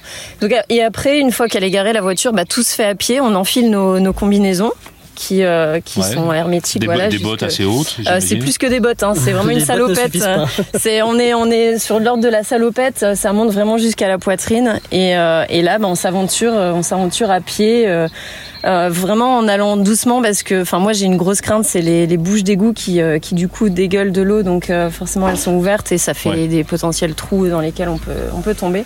Et 0.69 0.83
après, 0.83 1.21
une 1.21 1.33
fois 1.33 1.49
qu'elle 1.49 1.65
est 1.65 1.71
garée 1.71 1.95
la 1.95 2.03
voiture, 2.03 2.35
bah, 2.35 2.45
tout 2.45 2.63
se 2.63 2.75
fait 2.75 2.85
à 2.85 2.95
pied. 2.95 3.21
On 3.21 3.35
enfile 3.35 3.71
nos, 3.71 3.99
nos 3.99 4.13
combinaisons 4.13 4.73
qui, 5.19 5.43
euh, 5.43 5.81
qui 5.81 6.01
sont 6.01 6.33
hermétiques. 6.33 6.81
Des, 6.81 6.87
voilà, 6.87 7.09
des 7.09 7.19
bottes 7.19 7.43
assez 7.43 7.65
hautes. 7.65 7.97
Euh, 8.07 8.21
c'est 8.21 8.37
plus 8.37 8.57
que 8.57 8.67
des 8.67 8.79
bottes, 8.79 9.03
hein, 9.03 9.15
c'est 9.17 9.33
vraiment 9.33 9.51
une 9.51 9.61
salopette. 9.61 10.17
C'est 10.79 11.03
on 11.03 11.19
est 11.19 11.35
on 11.35 11.51
est 11.51 11.79
sur 11.79 11.99
l'ordre 11.99 12.23
de 12.23 12.29
la 12.29 12.45
salopette, 12.45 13.05
ça 13.15 13.33
monte 13.33 13.51
vraiment 13.51 13.79
jusqu'à 13.79 14.07
la 14.07 14.19
poitrine 14.19 14.81
et, 14.93 15.17
euh, 15.17 15.45
et 15.49 15.63
là, 15.63 15.79
bah, 15.79 15.89
on 15.89 15.95
s'aventure, 15.95 16.53
on 16.53 16.83
s'aventure 16.83 17.31
à 17.31 17.41
pied. 17.41 17.89
Euh, 18.69 18.91
vraiment 18.91 19.39
en 19.39 19.49
allant 19.49 19.79
doucement 19.79 20.21
parce 20.21 20.43
que 20.43 20.61
enfin 20.61 20.79
moi 20.79 20.93
j'ai 20.93 21.07
une 21.07 21.17
grosse 21.17 21.41
crainte 21.41 21.65
c'est 21.65 21.81
les, 21.81 22.07
les, 22.07 22.17
bouches 22.19 22.43
d'égout 22.43 22.75
qui, 22.75 23.01
euh, 23.01 23.19
qui 23.19 23.35
du 23.35 23.49
coup 23.49 23.71
dégueulent 23.71 24.13
de 24.13 24.21
l'eau 24.21 24.43
donc 24.43 24.69
euh, 24.69 24.91
forcément 24.91 25.27
elles 25.27 25.39
sont 25.39 25.55
ouvertes 25.55 25.91
et 25.91 25.97
ça 25.97 26.13
fait 26.13 26.49
des 26.49 26.65
potentiels 26.65 27.15
trous 27.15 27.49
dans 27.49 27.61
lesquels 27.61 27.89
on 27.89 27.97
peut 27.97 28.13
on 28.35 28.43
peut 28.43 28.55
tomber. 28.55 28.85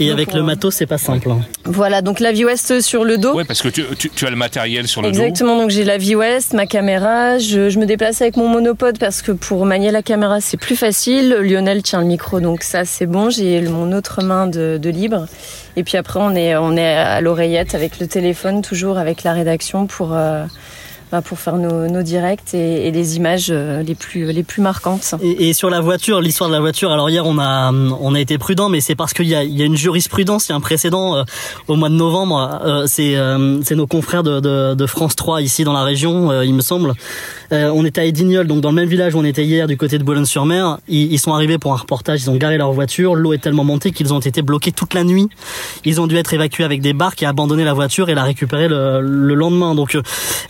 Et 0.00 0.10
avec 0.10 0.32
le 0.32 0.42
matos 0.42 0.76
c'est 0.76 0.86
pas 0.86 0.96
simple. 0.96 1.30
Hein. 1.30 1.40
Voilà 1.66 2.00
donc 2.00 2.20
la 2.20 2.32
vie 2.32 2.46
ouest 2.46 2.80
sur 2.80 3.04
le 3.04 3.18
dos. 3.18 3.34
Ouais 3.34 3.44
parce 3.44 3.60
que 3.60 3.68
tu, 3.68 3.84
tu, 3.98 4.08
tu 4.08 4.26
as 4.26 4.30
le 4.30 4.36
matériel 4.36 4.88
sur 4.88 5.02
le 5.02 5.10
dos. 5.10 5.18
Exactement 5.18 5.56
donc 5.58 5.68
j'ai 5.68 5.84
la 5.84 5.98
vie 5.98 6.16
ouest, 6.16 6.54
ma 6.54 6.64
caméra, 6.64 7.38
je, 7.38 7.68
je, 7.68 7.78
me 7.78 7.84
déplace 7.84 8.22
avec 8.22 8.38
mon 8.38 8.48
monopode 8.48 8.98
parce 8.98 9.20
que 9.20 9.32
pour 9.32 9.66
manier 9.66 9.90
la 9.90 10.02
caméra 10.02 10.40
c'est 10.40 10.56
plus 10.56 10.76
facile. 10.76 11.36
Lionel 11.42 11.82
tient 11.82 12.00
le 12.00 12.06
micro 12.06 12.40
donc 12.40 12.62
ça 12.62 12.86
c'est 12.86 13.06
bon 13.06 13.28
j'ai 13.28 13.60
mon 13.60 13.92
autre 13.92 14.22
main 14.22 14.46
de, 14.46 14.78
de 14.80 14.88
libre. 14.88 15.26
Et 15.78 15.84
puis 15.84 15.96
après, 15.96 16.18
on 16.20 16.34
est, 16.34 16.56
on 16.56 16.76
est 16.76 16.96
à 16.96 17.20
l'oreillette 17.20 17.76
avec 17.76 18.00
le 18.00 18.08
téléphone, 18.08 18.62
toujours 18.62 18.98
avec 18.98 19.17
la 19.24 19.32
rédaction 19.32 19.86
pour, 19.86 20.14
euh, 20.14 20.46
bah, 21.10 21.22
pour 21.22 21.38
faire 21.38 21.56
nos, 21.56 22.02
directs 22.02 22.54
et, 22.54 22.90
les 22.90 23.16
images 23.16 23.48
euh, 23.50 23.82
les 23.82 23.94
plus 23.94 24.30
les 24.30 24.42
plus 24.42 24.60
marquantes. 24.62 25.14
Et, 25.22 25.52
sur 25.52 25.70
la 25.70 25.80
voiture, 25.80 26.20
l'histoire 26.20 26.50
de 26.50 26.54
la 26.54 26.60
voiture. 26.60 26.92
Alors 26.92 27.08
hier, 27.08 27.24
on 27.26 27.38
a 27.38 27.72
on 27.72 28.14
a 28.14 28.20
été 28.20 28.36
prudent, 28.36 28.68
mais 28.68 28.80
c'est 28.80 28.94
parce 28.94 29.14
qu'il 29.14 29.26
y 29.26 29.34
a, 29.34 29.42
y 29.42 29.62
a 29.62 29.64
une 29.64 29.76
jurisprudence, 29.76 30.48
il 30.48 30.50
y 30.50 30.52
a 30.52 30.56
un 30.56 30.60
précédent 30.60 31.16
euh, 31.16 31.22
au 31.66 31.76
mois 31.76 31.88
de 31.88 31.94
novembre. 31.94 32.60
Euh, 32.64 32.84
c'est 32.86 33.16
euh, 33.16 33.62
c'est 33.62 33.74
nos 33.74 33.86
confrères 33.86 34.22
de, 34.22 34.86
France 34.86 35.16
3 35.16 35.42
ici 35.42 35.64
dans 35.64 35.72
la 35.72 35.82
région, 35.82 36.42
il 36.42 36.54
me 36.54 36.60
semble. 36.60 36.94
on 37.50 37.84
était 37.84 38.00
à 38.00 38.04
Edignol, 38.04 38.46
donc 38.46 38.60
dans 38.60 38.70
le 38.70 38.74
même 38.74 38.88
village 38.88 39.14
où 39.14 39.18
on 39.18 39.24
était 39.24 39.44
hier, 39.44 39.66
du 39.66 39.76
côté 39.76 39.98
de 39.98 40.04
Boulogne-sur-Mer. 40.04 40.78
Ils, 40.88 41.12
ils, 41.12 41.18
sont 41.18 41.34
arrivés 41.34 41.58
pour 41.58 41.72
un 41.72 41.76
reportage, 41.76 42.22
ils 42.22 42.30
ont 42.30 42.36
garé 42.36 42.56
leur 42.58 42.72
voiture. 42.72 43.14
L'eau 43.14 43.32
est 43.32 43.38
tellement 43.38 43.64
montée 43.64 43.92
qu'ils 43.92 44.12
ont 44.12 44.20
été 44.20 44.42
bloqués 44.42 44.72
toute 44.72 44.94
la 44.94 45.04
nuit. 45.04 45.28
Ils 45.84 46.00
ont 46.00 46.06
dû 46.06 46.16
être 46.16 46.32
évacués 46.32 46.64
avec 46.64 46.80
des 46.80 46.92
barques 46.92 47.22
et 47.22 47.26
abandonner 47.26 47.64
la 47.64 47.74
voiture 47.74 48.08
et 48.08 48.14
la 48.14 48.24
récupérer 48.24 48.68
le, 48.68 49.00
le 49.00 49.34
lendemain. 49.34 49.74
Donc 49.74 49.96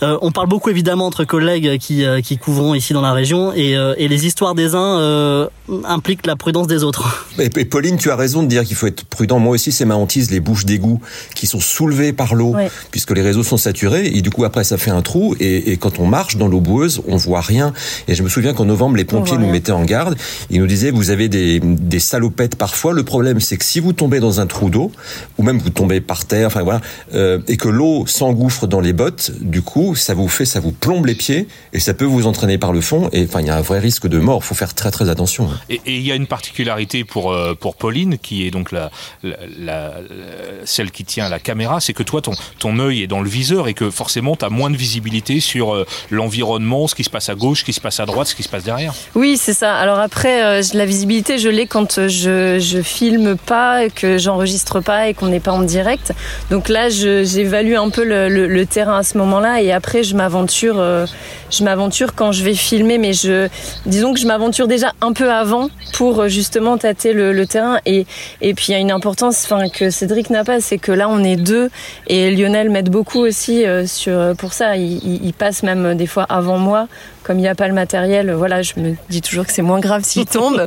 on 0.02 0.30
parle 0.30 0.47
beaucoup 0.48 0.70
évidemment 0.70 1.06
entre 1.06 1.24
collègues 1.24 1.78
qui, 1.78 2.04
euh, 2.04 2.20
qui 2.20 2.38
couvrons 2.38 2.74
ici 2.74 2.92
dans 2.92 3.02
la 3.02 3.12
région 3.12 3.52
et, 3.54 3.76
euh, 3.76 3.94
et 3.98 4.08
les 4.08 4.26
histoires 4.26 4.54
des 4.54 4.74
uns 4.74 4.98
euh, 4.98 5.46
impliquent 5.84 6.26
la 6.26 6.34
prudence 6.34 6.66
des 6.66 6.82
autres. 6.82 7.26
Et, 7.38 7.50
Pauline, 7.50 7.98
tu 7.98 8.10
as 8.10 8.16
raison 8.16 8.42
de 8.42 8.48
dire 8.48 8.64
qu'il 8.64 8.74
faut 8.74 8.88
être 8.88 9.04
prudent. 9.04 9.38
Moi 9.38 9.52
aussi, 9.52 9.70
c'est 9.70 9.84
ma 9.84 9.94
hantise, 9.94 10.30
les 10.32 10.40
bouches 10.40 10.64
d'égout 10.64 11.00
qui 11.36 11.46
sont 11.46 11.60
soulevées 11.60 12.12
par 12.12 12.34
l'eau 12.34 12.56
puisque 12.90 13.12
les 13.12 13.22
réseaux 13.22 13.44
sont 13.44 13.56
saturés 13.56 14.06
et 14.06 14.22
du 14.22 14.30
coup 14.30 14.44
après 14.44 14.64
ça 14.64 14.76
fait 14.76 14.90
un 14.90 15.02
trou 15.02 15.36
et, 15.38 15.70
et 15.70 15.76
quand 15.76 16.00
on 16.00 16.06
marche 16.06 16.36
dans 16.36 16.48
l'eau 16.48 16.60
boueuse, 16.60 17.02
on 17.06 17.16
voit 17.16 17.40
rien. 17.40 17.72
Et 18.08 18.14
je 18.14 18.22
me 18.22 18.28
souviens 18.28 18.54
qu'en 18.54 18.64
novembre, 18.64 18.96
les 18.96 19.04
pompiers 19.04 19.38
nous 19.38 19.50
mettaient 19.50 19.72
en 19.72 19.84
garde. 19.84 20.16
Ils 20.50 20.60
nous 20.60 20.66
disaient 20.66 20.90
vous 20.90 21.10
avez 21.10 21.28
des, 21.28 21.60
des 21.60 22.00
salopettes 22.00 22.56
parfois. 22.56 22.92
Le 22.92 23.04
problème, 23.04 23.40
c'est 23.40 23.56
que 23.56 23.64
si 23.64 23.78
vous 23.78 23.92
tombez 23.92 24.20
dans 24.20 24.40
un 24.40 24.46
trou 24.46 24.70
d'eau 24.70 24.90
ou 25.36 25.42
même 25.42 25.58
vous 25.58 25.70
tombez 25.70 26.00
par 26.00 26.24
terre, 26.24 26.48
enfin 26.48 26.62
voilà, 26.62 26.80
euh, 27.14 27.38
et 27.46 27.56
que 27.56 27.68
l'eau 27.68 28.06
s'engouffre 28.06 28.66
dans 28.66 28.80
les 28.80 28.92
bottes, 28.92 29.32
du 29.40 29.62
coup, 29.62 29.94
ça 29.94 30.14
vous 30.14 30.28
ça 30.44 30.60
vous 30.60 30.72
plombe 30.72 31.06
les 31.06 31.14
pieds 31.14 31.48
et 31.72 31.80
ça 31.80 31.94
peut 31.94 32.04
vous 32.04 32.26
entraîner 32.26 32.58
par 32.58 32.72
le 32.72 32.80
fond. 32.80 33.08
Et 33.12 33.24
enfin, 33.24 33.40
il 33.40 33.46
y 33.46 33.50
a 33.50 33.56
un 33.56 33.62
vrai 33.62 33.78
risque 33.78 34.06
de 34.06 34.18
mort. 34.18 34.40
Il 34.42 34.46
faut 34.46 34.54
faire 34.54 34.74
très 34.74 34.90
très 34.90 35.08
attention. 35.08 35.48
Et 35.68 35.80
il 35.86 36.02
y 36.02 36.12
a 36.12 36.14
une 36.14 36.26
particularité 36.26 37.04
pour 37.04 37.32
euh, 37.32 37.54
pour 37.54 37.76
Pauline, 37.76 38.18
qui 38.18 38.46
est 38.46 38.50
donc 38.50 38.72
la, 38.72 38.90
la, 39.22 39.36
la 39.58 39.92
celle 40.64 40.90
qui 40.90 41.04
tient 41.04 41.28
la 41.28 41.38
caméra, 41.38 41.80
c'est 41.80 41.92
que 41.92 42.02
toi, 42.02 42.20
ton 42.22 42.32
ton 42.58 42.78
œil 42.78 43.02
est 43.02 43.06
dans 43.06 43.20
le 43.20 43.28
viseur 43.28 43.68
et 43.68 43.74
que 43.74 43.90
forcément, 43.90 44.36
tu 44.36 44.44
as 44.44 44.50
moins 44.50 44.70
de 44.70 44.76
visibilité 44.76 45.40
sur 45.40 45.74
euh, 45.74 45.86
l'environnement, 46.10 46.86
ce 46.86 46.94
qui 46.94 47.04
se 47.04 47.10
passe 47.10 47.28
à 47.28 47.34
gauche, 47.34 47.60
ce 47.60 47.64
qui 47.64 47.72
se 47.72 47.80
passe 47.80 48.00
à 48.00 48.06
droite, 48.06 48.28
ce 48.28 48.34
qui 48.34 48.42
se 48.42 48.48
passe 48.48 48.64
derrière. 48.64 48.94
Oui, 49.14 49.36
c'est 49.36 49.54
ça. 49.54 49.74
Alors 49.76 49.98
après, 49.98 50.44
euh, 50.44 50.62
la 50.74 50.86
visibilité, 50.86 51.38
je 51.38 51.48
l'ai 51.48 51.66
quand 51.66 52.08
je 52.08 52.58
je 52.58 52.82
filme 52.82 53.36
pas, 53.36 53.88
que 53.88 54.18
j'enregistre 54.18 54.80
pas 54.80 55.08
et 55.08 55.14
qu'on 55.14 55.28
n'est 55.28 55.40
pas 55.40 55.52
en 55.52 55.62
direct. 55.62 56.12
Donc 56.50 56.68
là, 56.68 56.88
j'évalue 56.88 57.74
un 57.74 57.90
peu 57.90 58.04
le, 58.04 58.28
le, 58.28 58.46
le, 58.46 58.66
terrain 58.66 58.98
à 58.98 59.02
ce 59.02 59.16
moment-là 59.18 59.62
et 59.62 59.72
après, 59.72 60.02
je 60.02 60.14
m'aventure. 60.28 60.78
Euh, 60.78 61.06
je 61.50 61.64
m'aventure 61.64 62.14
quand 62.14 62.32
je 62.32 62.44
vais 62.44 62.54
filmer, 62.54 62.98
mais 62.98 63.14
je, 63.14 63.48
disons 63.86 64.12
que 64.12 64.20
je 64.20 64.26
m'aventure 64.26 64.68
déjà 64.68 64.92
un 65.00 65.14
peu 65.14 65.32
avant 65.32 65.70
pour 65.94 66.20
euh, 66.20 66.28
justement 66.28 66.76
tâter 66.76 67.14
le, 67.14 67.32
le 67.32 67.46
terrain. 67.46 67.80
Et, 67.86 68.04
et 68.42 68.52
puis 68.52 68.66
il 68.68 68.72
y 68.72 68.74
a 68.74 68.78
une 68.78 68.90
importance, 68.90 69.42
enfin 69.44 69.70
que 69.70 69.88
Cédric 69.88 70.28
n'a 70.28 70.44
pas, 70.44 70.60
c'est 70.60 70.76
que 70.76 70.92
là 70.92 71.08
on 71.08 71.24
est 71.24 71.36
deux 71.36 71.70
et 72.06 72.30
Lionel 72.30 72.68
m'aide 72.68 72.90
beaucoup 72.90 73.20
aussi 73.20 73.64
euh, 73.64 73.86
sur 73.86 74.34
pour 74.36 74.52
ça. 74.52 74.76
Il, 74.76 74.98
il, 74.98 75.24
il, 75.24 75.32
passe 75.32 75.62
même 75.62 75.96
des 75.96 76.06
fois 76.06 76.26
avant 76.28 76.58
moi. 76.58 76.86
Comme 77.22 77.38
il 77.38 77.42
n'y 77.42 77.48
a 77.48 77.54
pas 77.54 77.68
le 77.68 77.74
matériel, 77.74 78.32
voilà, 78.32 78.62
je 78.62 78.72
me 78.78 78.94
dis 79.10 79.20
toujours 79.20 79.46
que 79.46 79.52
c'est 79.52 79.62
moins 79.62 79.80
grave 79.80 80.02
s'il 80.02 80.24
tombe. 80.24 80.66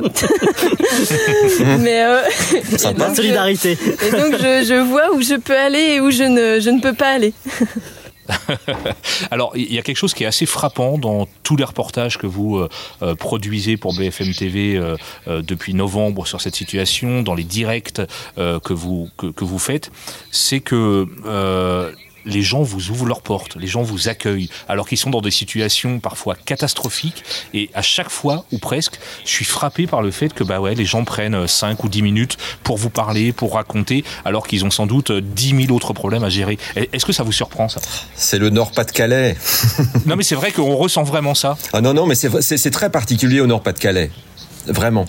mais 1.80 2.04
euh, 2.04 2.20
donc, 2.96 3.16
solidarité. 3.16 3.72
Et 4.06 4.10
donc 4.10 4.34
je, 4.38 4.64
je 4.68 4.80
vois 4.80 5.12
où 5.14 5.22
je 5.22 5.34
peux 5.34 5.56
aller 5.56 5.94
et 5.94 6.00
où 6.00 6.10
je 6.10 6.22
ne, 6.22 6.60
je 6.60 6.70
ne 6.70 6.80
peux 6.80 6.92
pas 6.92 7.08
aller. 7.08 7.32
Alors, 9.30 9.52
il 9.56 9.72
y 9.72 9.78
a 9.78 9.82
quelque 9.82 9.96
chose 9.96 10.14
qui 10.14 10.24
est 10.24 10.26
assez 10.26 10.46
frappant 10.46 10.98
dans 10.98 11.26
tous 11.42 11.56
les 11.56 11.64
reportages 11.64 12.18
que 12.18 12.26
vous 12.26 12.58
euh, 12.58 12.68
euh, 13.02 13.14
produisez 13.14 13.76
pour 13.76 13.94
BFM 13.94 14.32
TV 14.32 14.76
euh, 14.76 14.96
depuis 15.42 15.74
novembre 15.74 16.26
sur 16.26 16.40
cette 16.40 16.54
situation, 16.54 17.22
dans 17.22 17.34
les 17.34 17.44
directs 17.44 18.00
que, 18.36 18.72
vous, 18.72 19.08
que 19.16 19.44
vous 19.44 19.58
faites, 19.58 19.90
c'est 20.30 20.60
que 20.60 21.06
les 22.24 22.42
gens 22.42 22.62
vous 22.62 22.90
ouvrent 22.90 23.06
leurs 23.06 23.22
portes, 23.22 23.56
les 23.56 23.66
gens 23.66 23.82
vous 23.82 24.08
accueillent, 24.08 24.48
alors 24.68 24.88
qu'ils 24.88 24.98
sont 24.98 25.10
dans 25.10 25.20
des 25.20 25.30
situations 25.30 26.00
parfois 26.00 26.34
catastrophiques. 26.34 27.24
Et 27.54 27.70
à 27.74 27.82
chaque 27.82 28.10
fois, 28.10 28.44
ou 28.52 28.58
presque, 28.58 28.98
je 29.24 29.30
suis 29.30 29.44
frappé 29.44 29.86
par 29.86 30.02
le 30.02 30.10
fait 30.10 30.32
que 30.32 30.44
bah 30.44 30.60
ouais, 30.60 30.74
les 30.74 30.84
gens 30.84 31.04
prennent 31.04 31.46
5 31.46 31.82
ou 31.84 31.88
10 31.88 32.02
minutes 32.02 32.36
pour 32.62 32.76
vous 32.76 32.90
parler, 32.90 33.32
pour 33.32 33.54
raconter, 33.54 34.04
alors 34.24 34.46
qu'ils 34.46 34.64
ont 34.64 34.70
sans 34.70 34.86
doute 34.86 35.12
10 35.12 35.66
000 35.66 35.76
autres 35.76 35.92
problèmes 35.92 36.24
à 36.24 36.30
gérer. 36.30 36.58
Est-ce 36.76 37.06
que 37.06 37.12
ça 37.12 37.22
vous 37.22 37.32
surprend 37.32 37.68
ça? 37.68 37.80
C'est 38.14 38.38
le 38.38 38.50
Nord-Pas-de-Calais. 38.50 39.36
non 40.06 40.16
mais 40.16 40.22
c'est 40.22 40.34
vrai 40.34 40.52
qu'on 40.52 40.76
ressent 40.76 41.02
vraiment 41.02 41.34
ça. 41.34 41.56
Ah 41.72 41.80
non, 41.80 41.94
non, 41.94 42.06
mais 42.06 42.14
c'est 42.14 42.70
très 42.70 42.90
particulier 42.90 43.40
au 43.40 43.46
Nord-Pas-de-Calais. 43.46 44.10
Vraiment. 44.66 45.06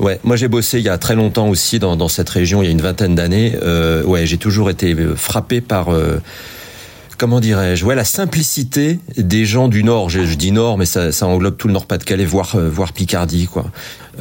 Ouais, 0.00 0.18
moi 0.24 0.36
j'ai 0.36 0.48
bossé 0.48 0.78
il 0.78 0.84
y 0.84 0.88
a 0.88 0.98
très 0.98 1.14
longtemps 1.14 1.48
aussi 1.48 1.78
dans, 1.78 2.08
cette 2.08 2.28
région, 2.28 2.62
il 2.62 2.66
y 2.66 2.68
a 2.68 2.72
une 2.72 2.80
vingtaine 2.80 3.14
d'années. 3.14 3.56
Euh, 3.62 4.02
ouais, 4.04 4.26
j'ai 4.26 4.38
toujours 4.38 4.70
été 4.70 4.94
frappé 5.16 5.60
par 5.60 5.92
euh, 5.92 6.20
comment 7.18 7.40
dirais-je, 7.40 7.84
ouais, 7.84 7.94
la 7.94 8.04
simplicité 8.04 8.98
des 9.16 9.44
gens 9.44 9.68
du 9.68 9.84
Nord. 9.84 10.10
Je, 10.10 10.22
dis 10.34 10.52
Nord, 10.52 10.78
mais 10.78 10.86
ça, 10.86 11.10
englobe 11.22 11.56
tout 11.56 11.68
le 11.68 11.72
Nord-Pas-de-Calais, 11.72 12.24
voire, 12.24 12.56
euh, 12.56 12.68
voire 12.68 12.92
Picardie, 12.92 13.46
quoi. 13.46 13.66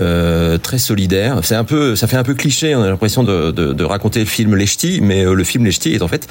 Euh, 0.02 0.58
très 0.58 0.80
solidaire. 0.80 1.40
C'est 1.44 1.56
un 1.56 1.64
peu, 1.64 1.96
ça 1.96 2.08
fait 2.08 2.18
un 2.18 2.24
peu 2.24 2.34
cliché. 2.34 2.76
On 2.76 2.82
a 2.82 2.90
l'impression 2.90 3.24
de, 3.24 3.84
raconter 3.84 4.20
le 4.20 4.26
film 4.26 4.56
Les 4.56 4.66
Ch'tis, 4.66 5.02
mais 5.02 5.24
le 5.24 5.44
film 5.44 5.66
Les 5.66 5.72
Ch'tis 5.72 5.94
est 5.94 6.02
en 6.02 6.08
fait 6.08 6.28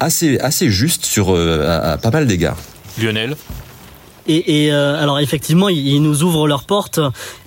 assez, 0.00 0.38
assez 0.38 0.70
juste 0.70 1.04
sur 1.04 1.34
à 1.34 1.98
pas 1.98 2.10
mal 2.10 2.26
d'égards. 2.26 2.58
Lionel? 3.00 3.36
Et, 4.26 4.66
et 4.66 4.72
euh, 4.72 5.00
alors 5.02 5.18
effectivement, 5.18 5.68
ils, 5.68 6.00
nous 6.00 6.22
ouvrent 6.22 6.46
leurs 6.46 6.64
portes, 6.64 7.00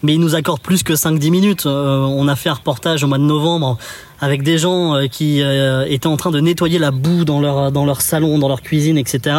mais 0.03 0.13
ils 0.13 0.19
nous 0.19 0.35
accordent 0.35 0.61
plus 0.61 0.83
que 0.83 0.93
5-10 0.93 1.31
minutes. 1.31 1.65
Euh, 1.65 1.99
on 1.99 2.27
a 2.27 2.35
fait 2.35 2.49
un 2.49 2.53
reportage 2.53 3.03
au 3.03 3.07
mois 3.07 3.17
de 3.17 3.23
novembre 3.23 3.77
avec 4.21 4.43
des 4.43 4.57
gens 4.57 4.95
euh, 4.95 5.07
qui 5.07 5.41
étaient 5.87 6.07
en 6.07 6.17
train 6.17 6.31
de 6.31 6.39
nettoyer 6.39 6.79
la 6.79 6.91
boue 6.91 7.25
dans 7.25 7.39
leur 7.39 7.71
dans 7.71 7.85
leur 7.85 8.01
salon, 8.01 8.39
dans 8.39 8.47
leur 8.47 8.61
cuisine, 8.61 8.97
etc. 8.97 9.37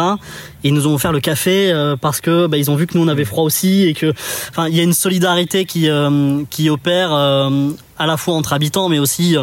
Et 0.63 0.69
ils 0.69 0.73
nous 0.73 0.87
ont 0.87 0.95
offert 0.95 1.11
le 1.11 1.19
café 1.19 1.73
parce 2.01 2.21
que 2.21 2.47
bah, 2.47 2.57
ils 2.57 2.71
ont 2.71 2.75
vu 2.75 2.87
que 2.87 2.97
nous 2.97 3.03
on 3.03 3.07
avait 3.07 3.25
froid 3.25 3.43
aussi 3.43 3.83
et 3.83 3.93
que, 3.93 4.13
enfin, 4.49 4.67
il 4.67 4.75
y 4.75 4.79
a 4.79 4.83
une 4.83 4.93
solidarité 4.93 5.65
qui 5.65 5.89
qui 6.49 6.69
opère 6.69 7.11
à 7.11 8.05
la 8.05 8.17
fois 8.17 8.35
entre 8.35 8.53
habitants, 8.53 8.89
mais 8.89 8.99
aussi 8.99 9.35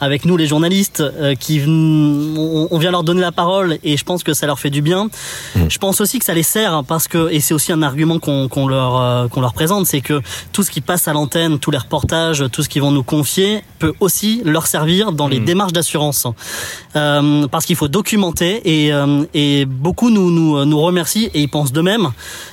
avec 0.00 0.24
nous 0.24 0.36
les 0.36 0.46
journalistes 0.46 1.00
euh, 1.00 1.34
qui 1.34 1.62
on, 1.66 2.68
on, 2.70 2.78
vient 2.78 2.90
leur 2.90 3.02
donner 3.02 3.20
la 3.20 3.32
parole 3.32 3.78
et 3.82 3.96
je 3.96 4.04
pense 4.04 4.22
que 4.22 4.34
ça 4.34 4.46
leur 4.46 4.58
fait 4.58 4.70
du 4.70 4.82
bien. 4.82 5.04
Mmh. 5.04 5.60
Je 5.68 5.78
pense 5.78 6.00
aussi 6.00 6.18
que 6.18 6.24
ça 6.24 6.34
les 6.34 6.42
sert 6.42 6.82
parce 6.86 7.08
que 7.08 7.30
et 7.30 7.40
c'est 7.40 7.54
aussi 7.54 7.72
un 7.72 7.82
argument 7.82 8.18
qu'on 8.18 8.48
qu 8.48 8.68
leur 8.68 9.00
euh, 9.00 9.28
qu'on 9.28 9.40
leur 9.40 9.54
présente, 9.54 9.86
c'est 9.86 10.00
que 10.00 10.20
tout 10.52 10.62
ce 10.62 10.70
qui 10.70 10.80
passe 10.80 11.08
à 11.08 11.12
l'antenne, 11.12 11.58
tous 11.58 11.70
les 11.70 11.78
reportages, 11.78 12.44
tout 12.52 12.62
ce 12.62 12.68
qu'ils 12.68 12.82
vont 12.82 12.90
nous 12.92 13.02
confier 13.02 13.62
peut 13.78 13.94
aussi 14.00 14.42
leur 14.44 14.66
servir 14.66 15.12
dans 15.12 15.28
les 15.28 15.40
mmh. 15.40 15.44
démarches 15.44 15.72
d'assurance 15.72 16.26
euh, 16.96 17.46
parce 17.48 17.66
qu'il 17.66 17.76
faut 17.76 17.88
documenter 17.88 18.60
et, 18.64 18.92
euh, 18.92 19.24
et 19.34 19.64
beaucoup 19.66 20.10
nous, 20.10 20.30
nous 20.30 20.64
nous 20.64 20.80
remercient 20.80 21.30
et 21.34 21.42
ils 21.42 21.48
pensent 21.48 21.72
de 21.72 21.80
même. 21.80 22.10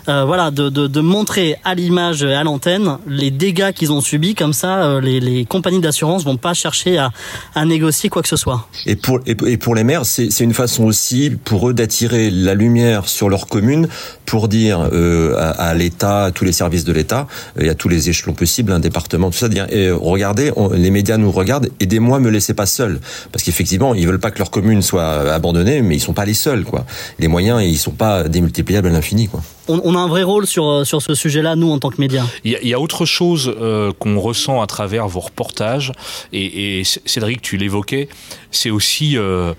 Euh, 0.10 0.26
voilà 0.26 0.52
de, 0.52 0.70
de, 0.70 0.88
de 0.88 1.02
montrer 1.02 1.56
à 1.64 1.76
l'image 1.76 2.24
à 2.24 2.44
l'antenne 2.44 2.98
les 3.08 3.32
dégâts 3.32 3.72
qu'ils 3.72 3.92
ont 3.92 4.02
subis 4.02 4.36
comme 4.36 4.54
ça 4.54 5.00
les, 5.00 5.20
les 5.20 5.46
compagnies 5.46 5.80
d'assurance 5.80 6.24
vont 6.24 6.38
pas 6.38 6.54
chercher 6.54 6.98
à 6.98 7.12
à 7.56 7.66
négocier 7.66 8.10
quoi 8.10 8.22
que 8.22 8.28
ce 8.28 8.36
soit. 8.36 8.68
Et 8.86 8.96
pour, 8.96 9.20
et 9.26 9.58
pour 9.58 9.76
les 9.76 9.84
maires, 9.84 10.06
c'est 10.06 10.40
une 10.40 10.54
façon 10.54 10.84
aussi 10.84 11.32
pour 11.44 11.70
eux 11.70 11.74
d'attirer 11.74 12.30
la 12.32 12.54
lumière 12.54 13.08
sur 13.08 13.30
leur 13.30 13.48
commune 13.48 13.88
pour 14.26 14.48
dire 14.48 14.90
euh, 14.94 15.36
à, 15.38 15.74
l'État, 15.74 16.26
à 16.26 16.32
tous 16.32 16.46
les 16.46 16.52
services 16.52 16.84
de 16.84 16.94
l'État, 16.94 17.28
et 17.60 17.70
à 17.70 17.76
tous 17.76 17.90
les 17.90 18.10
échelons 18.10 18.34
possibles, 18.34 18.72
un 18.72 18.80
département, 18.80 19.30
tout 19.30 19.38
ça, 19.38 19.50
dire 19.50 19.68
et 19.70 19.92
regardez, 19.92 20.52
on, 20.56 20.70
les 20.70 20.92
médias 20.92 21.18
nous 21.18 21.32
regardent, 21.32 21.70
aidez-moi, 21.80 22.20
me 22.20 22.30
laissez 22.30 22.54
pas 22.54 22.66
seul, 22.66 23.00
parce 23.32 23.44
qu'effectivement, 23.44 23.94
ils 23.94 24.08
veulent 24.08 24.20
pas 24.20 24.32
que 24.32 24.40
leur 24.40 24.52
commune 24.52 24.82
soit 24.82 25.32
abandonnée, 25.32 25.82
mais 25.82 25.96
ils 25.96 26.00
sont 26.00 26.14
pas 26.14 26.26
les 26.26 26.34
seuls, 26.34 26.64
quoi. 26.64 26.86
Les 27.20 27.28
moyens, 27.28 27.62
ils 27.64 27.78
sont 27.78 27.92
pas 27.92 28.24
démultipliables 28.24 28.88
à 28.88 28.92
l'infini, 28.92 29.28
quoi. 29.28 29.42
On, 29.68 29.96
a 29.96 30.00
un 30.00 30.08
vrai 30.08 30.24
rôle 30.24 30.46
sur 30.46 30.86
sur 30.86 31.02
ce 31.02 31.16
sujet-là, 31.16 31.56
nous 31.56 31.72
en 31.72 31.80
tant 31.80 31.90
que 31.90 32.00
médias. 32.00 32.26
Il 32.44 32.52
y, 32.52 32.74
a 32.74 32.80
autre 32.80 33.06
chose 33.06 33.54
euh, 33.60 33.92
qu'on 33.98 34.20
ressent 34.20 34.62
à 34.62 34.68
travers 34.68 35.08
vos 35.08 35.22
reportages, 35.22 35.92
et, 36.32 36.84
Cédric, 36.84 37.42
tu 37.42 37.58
l'évoquais, 37.58 38.10
c'est 38.52 38.70
aussi 38.70 39.18
euh, 39.18 39.54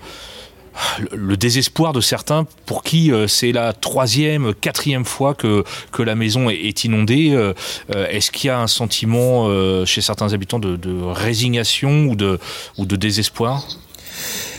le 1.11 1.37
désespoir 1.37 1.93
de 1.93 2.01
certains 2.01 2.45
pour 2.65 2.83
qui 2.83 3.11
euh, 3.11 3.27
c'est 3.27 3.51
la 3.51 3.73
troisième, 3.73 4.53
quatrième 4.53 5.05
fois 5.05 5.33
que, 5.33 5.63
que 5.91 6.03
la 6.03 6.15
maison 6.15 6.49
est, 6.49 6.83
inondée. 6.83 7.31
Euh, 7.31 7.53
Est-ce 7.89 8.31
qu'il 8.31 8.47
y 8.47 8.51
a 8.51 8.59
un 8.59 8.67
sentiment 8.67 9.47
euh, 9.47 9.85
chez 9.85 10.01
certains 10.01 10.33
habitants 10.33 10.59
de, 10.59 10.75
de 10.75 11.01
résignation 11.01 12.05
ou 12.05 12.15
de, 12.15 12.39
ou 12.77 12.85
de 12.85 12.95
désespoir? 12.95 13.65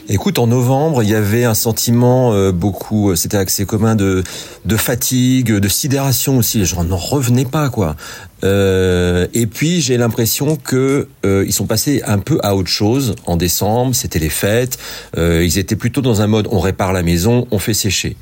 Écoute, 0.09 0.39
en 0.39 0.47
novembre, 0.47 1.03
il 1.03 1.09
y 1.09 1.17
avait 1.17 1.45
un 1.45 1.55
sentiment 1.55 2.33
euh, 2.33 2.53
beaucoup, 2.53 3.17
c'était 3.17 3.39
assez 3.39 3.67
commun 3.67 3.97
de, 3.97 4.23
de 4.65 4.77
fatigue, 4.77 5.53
de 5.53 5.69
sidération 5.69 6.39
aussi. 6.39 6.65
Gens 6.65 6.85
n'en 6.85 6.97
revenaient 6.97 7.45
pas, 7.45 7.71
quoi. 7.71 7.97
Euh, 8.45 9.27
et 9.35 9.49
puis 9.49 9.81
j'ai 9.81 9.97
l'impression 9.97 10.55
que 10.55 11.09
euh, 11.25 11.45
ils 11.45 11.53
sont 11.53 11.67
passés 11.67 12.03
un 12.07 12.19
peu 12.19 12.39
à 12.45 12.55
autre 12.55 12.69
chose 12.69 13.17
en 13.27 13.37
décembre. 13.37 13.97
C'était 13.97 14.21
les 14.21 14.29
fêtes. 14.29 14.79
Euh, 15.17 15.45
ils 15.45 15.59
étaient 15.59 15.75
plutôt 15.75 16.03
dans 16.03 16.21
un 16.21 16.29
mode 16.29 16.47
on 16.53 16.61
répare 16.61 16.93
la 16.93 17.03
maison, 17.03 17.49
on 17.51 17.59
fait 17.59 17.75
sécher. 17.75 18.17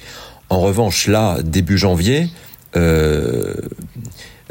En 0.49 0.61
revanche, 0.61 1.07
là, 1.07 1.38
début 1.43 1.76
janvier. 1.76 2.31
Euh, 2.76 3.55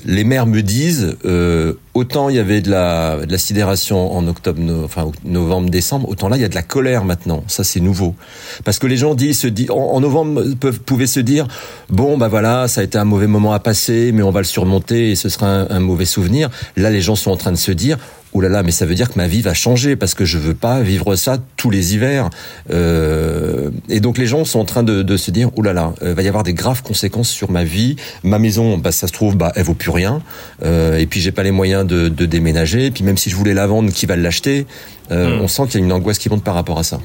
les 0.06 0.24
maires 0.24 0.46
me 0.46 0.62
disent 0.62 1.18
euh, 1.26 1.74
autant 1.94 2.30
il 2.30 2.36
y 2.36 2.40
avait 2.40 2.62
de 2.62 2.70
la, 2.70 3.26
de 3.26 3.38
sidération 3.38 4.16
en 4.16 4.28
octobre, 4.28 4.62
enfin 4.84 5.12
novembre, 5.24 5.70
décembre, 5.70 6.10
autant 6.10 6.30
là 6.30 6.38
il 6.38 6.42
y 6.42 6.46
a 6.46 6.50
de 6.50 6.56
la 6.56 6.62
colère 6.62 7.06
maintenant. 7.06 7.44
Ça 7.48 7.64
c'est 7.64 7.80
nouveau 7.80 8.16
parce 8.64 8.80
que 8.80 8.88
les 8.88 8.98
gens 8.98 9.16
disent, 9.16 9.40
se 9.40 9.48
disent 9.48 9.72
en, 9.72 10.00
novembre 10.00 10.44
peuvent 10.60 10.80
pouvaient 10.80 11.08
se 11.08 11.20
dire 11.20 11.48
bon 11.90 12.18
bah 12.18 12.28
voilà 12.28 12.68
ça 12.68 12.82
a 12.82 12.84
été 12.84 12.98
un 12.98 13.06
mauvais 13.06 13.28
moment 13.28 13.54
à 13.54 13.60
passer, 13.60 14.12
mais 14.14 14.24
on 14.24 14.32
va 14.32 14.42
le 14.42 14.46
surmonter 14.46 15.12
et 15.12 15.16
ce 15.16 15.30
sera 15.30 15.48
un 15.48 15.80
mauvais 15.80 16.06
souvenir. 16.06 16.50
Là 16.76 16.90
les 16.90 17.02
gens 17.02 17.16
sont 17.16 17.32
en 17.32 17.38
train 17.38 17.52
de 17.52 17.58
se 17.58 17.72
dire 17.72 17.98
oh 18.34 18.42
là 18.42 18.50
là, 18.50 18.64
mais 18.64 18.72
ça 18.72 18.86
veut 18.86 18.96
dire 18.96 19.10
que 19.10 19.18
ma 19.18 19.28
vie 19.28 19.42
va 19.42 19.54
changer 19.54 19.96
parce 19.96 20.14
que 20.14 20.26
je 20.26 20.38
veux 20.38 20.54
pas 20.54 20.82
vivre 20.82 21.16
ça 21.16 21.38
tous 21.58 21.70
les 21.70 21.94
hivers. 21.94 22.30
Euh, 22.72 23.70
et 23.90 24.00
donc 24.00 24.18
les 24.18 24.26
gens 24.26 24.44
sont 24.46 24.60
en 24.60 24.66
train 24.66 24.84
de, 24.84 25.02
de 25.02 25.18
se 25.18 25.32
dire, 25.32 25.50
oh 25.56 25.62
là 25.62 25.74
là, 25.74 25.94
il 26.02 26.10
va 26.10 26.22
y 26.22 26.28
avoir 26.28 26.44
des 26.44 26.54
graves 26.54 26.82
conséquences 26.82 27.30
sur 27.30 27.52
ma 27.52 27.64
vie. 27.64 27.96
Ma 28.24 28.40
maison, 28.40 28.78
bah, 28.78 28.92
ça 28.92 29.08
se 29.08 29.14
trouve, 29.14 29.38
bah, 29.38 29.52
elle 29.56 29.64
vaut 29.64 29.74
plus 29.74 29.92
rien. 29.92 30.22
Euh, 30.64 30.98
et 30.98 31.06
puis 31.06 31.20
j'ai 31.20 31.32
pas 31.32 31.44
les 31.44 31.52
moyens 31.52 31.86
de, 31.86 32.10
de, 32.10 32.26
déménager. 32.26 32.88
Et 32.88 32.92
puis 32.92 33.04
même 33.04 33.18
si 33.18 33.30
je 33.30 33.36
voulais 33.36 33.54
la 33.54 33.68
vendre, 33.68 33.92
qui 33.92 34.06
va 34.06 34.16
l'acheter 34.16 34.66
euh, 35.12 35.38
mmh. 35.38 35.42
On 35.42 35.48
sent 35.48 35.64
qu'il 35.68 35.80
y 35.80 35.84
a 35.84 35.86
une 35.86 35.92
angoisse 35.92 36.18
qui 36.18 36.30
monte 36.30 36.44
par 36.44 36.56
rapport 36.56 36.80
à 36.80 36.84
ça. 36.84 37.00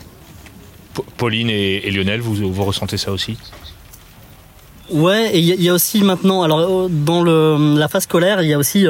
Pauline 1.16 1.50
et, 1.50 1.86
et 1.86 1.90
Lionel, 1.90 2.20
vous, 2.20 2.52
vous 2.52 2.64
ressentez 2.64 2.96
ça 2.96 3.12
aussi? 3.12 3.36
Ouais, 4.90 5.30
et 5.34 5.38
il 5.38 5.44
y, 5.44 5.64
y, 5.64 5.68
a 5.68 5.74
aussi 5.74 6.02
maintenant, 6.02 6.42
alors 6.42 6.88
dans 6.88 7.22
le, 7.22 7.76
la 7.76 7.88
phase 7.88 8.04
scolaire, 8.04 8.42
il 8.42 8.48
y 8.48 8.54
a 8.54 8.58
aussi 8.58 8.86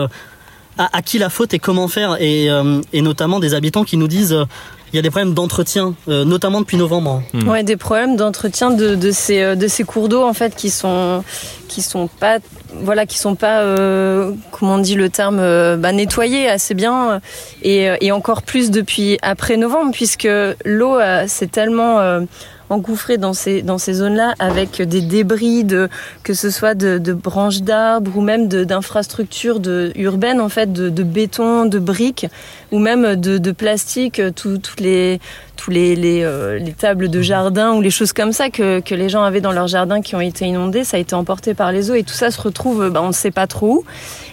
à, 0.78 0.96
à, 0.96 1.02
qui 1.02 1.18
la 1.18 1.28
faute 1.28 1.52
et 1.54 1.58
comment 1.58 1.88
faire 1.88 2.16
et, 2.20 2.50
euh, 2.50 2.80
et, 2.92 3.02
notamment 3.02 3.40
des 3.40 3.54
habitants 3.54 3.84
qui 3.84 3.96
nous 3.96 4.08
disent 4.08 4.32
euh, 4.32 4.44
il 4.92 4.96
y 4.96 4.98
a 4.98 5.02
des 5.02 5.10
problèmes 5.10 5.34
d'entretien, 5.34 5.94
euh, 6.08 6.24
notamment 6.24 6.60
depuis 6.60 6.78
novembre. 6.78 7.22
Hmm. 7.34 7.46
Ouais, 7.46 7.62
des 7.62 7.76
problèmes 7.76 8.16
d'entretien 8.16 8.70
de, 8.70 8.94
de, 8.94 9.10
ces, 9.10 9.54
de 9.54 9.68
ces 9.68 9.84
cours 9.84 10.08
d'eau 10.08 10.22
en 10.22 10.32
fait 10.32 10.54
qui 10.54 10.70
sont 10.70 11.22
qui 11.68 11.82
sont 11.82 12.06
pas 12.08 12.38
voilà 12.72 13.04
qui 13.04 13.18
sont 13.18 13.34
pas 13.34 13.60
euh, 13.60 14.32
comment 14.50 14.76
on 14.76 14.78
dit 14.78 14.94
le 14.94 15.10
terme 15.10 15.38
euh, 15.40 15.76
bah, 15.76 15.92
nettoyés 15.92 16.48
assez 16.48 16.72
bien 16.72 17.20
et, 17.62 17.90
et 18.00 18.12
encore 18.12 18.42
plus 18.42 18.70
depuis 18.70 19.18
après 19.20 19.58
novembre 19.58 19.90
puisque 19.92 20.28
l'eau 20.64 20.98
c'est 21.26 21.50
tellement 21.50 22.22
engouffrés 22.70 23.18
dans 23.18 23.32
ces, 23.32 23.62
dans 23.62 23.78
ces 23.78 23.94
zones-là 23.94 24.34
avec 24.38 24.82
des 24.82 25.00
débris 25.00 25.64
de, 25.64 25.88
que 26.22 26.34
ce 26.34 26.50
soit 26.50 26.74
de, 26.74 27.12
branches 27.12 27.62
d'arbres 27.62 28.16
ou 28.16 28.20
même 28.20 28.48
d'infrastructures 28.48 29.60
urbaines, 29.96 30.40
en 30.40 30.48
fait, 30.48 30.72
de, 30.72 30.88
de, 30.88 31.02
béton, 31.02 31.66
de 31.66 31.78
briques 31.78 32.26
ou 32.72 32.78
même 32.78 33.16
de, 33.16 33.38
de 33.38 33.52
plastique, 33.52 34.20
toutes 34.34 34.80
les, 34.80 35.20
tous 35.56 35.70
les, 35.70 35.96
les, 35.96 36.22
euh, 36.22 36.58
les, 36.58 36.72
tables 36.72 37.08
de 37.08 37.20
jardin 37.20 37.74
ou 37.74 37.80
les 37.80 37.90
choses 37.90 38.12
comme 38.12 38.32
ça 38.32 38.50
que, 38.50 38.80
que, 38.80 38.94
les 38.94 39.08
gens 39.08 39.22
avaient 39.22 39.40
dans 39.40 39.52
leur 39.52 39.66
jardin 39.66 40.00
qui 40.00 40.14
ont 40.14 40.20
été 40.20 40.46
inondées, 40.46 40.84
ça 40.84 40.96
a 40.96 41.00
été 41.00 41.14
emporté 41.14 41.54
par 41.54 41.72
les 41.72 41.90
eaux 41.90 41.94
et 41.94 42.04
tout 42.04 42.14
ça 42.14 42.30
se 42.30 42.40
retrouve, 42.40 42.90
bah, 42.90 43.02
on 43.02 43.08
ne 43.08 43.12
sait 43.12 43.30
pas 43.30 43.46
trop 43.46 43.68
où, 43.68 43.84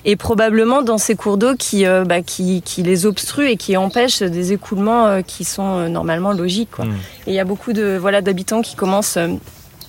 et 0.06 0.16
probablement 0.16 0.82
dans 0.82 0.98
ces 0.98 1.16
cours 1.16 1.38
d'eau 1.38 1.56
qui, 1.56 1.86
euh, 1.86 2.06
bah, 2.06 2.22
qui, 2.22 2.62
qui, 2.62 2.84
les 2.84 3.06
obstruent 3.06 3.50
et 3.50 3.58
qui 3.58 3.76
empêchent 3.76 4.22
des 4.22 4.54
écoulements 4.54 5.08
euh, 5.08 5.22
qui 5.22 5.44
sont 5.44 5.90
normalement 5.90 6.32
logiques. 6.32 6.72
Quoi. 6.72 6.86
Mmh. 6.86 6.98
Et 7.28 7.32
il 7.32 7.36
y 7.36 7.40
a 7.40 7.46
beaucoup 7.46 7.74
de 7.74 7.98
voilà 8.00 8.22
d'habitants 8.22 8.62
qui 8.62 8.76
commencent 8.76 9.18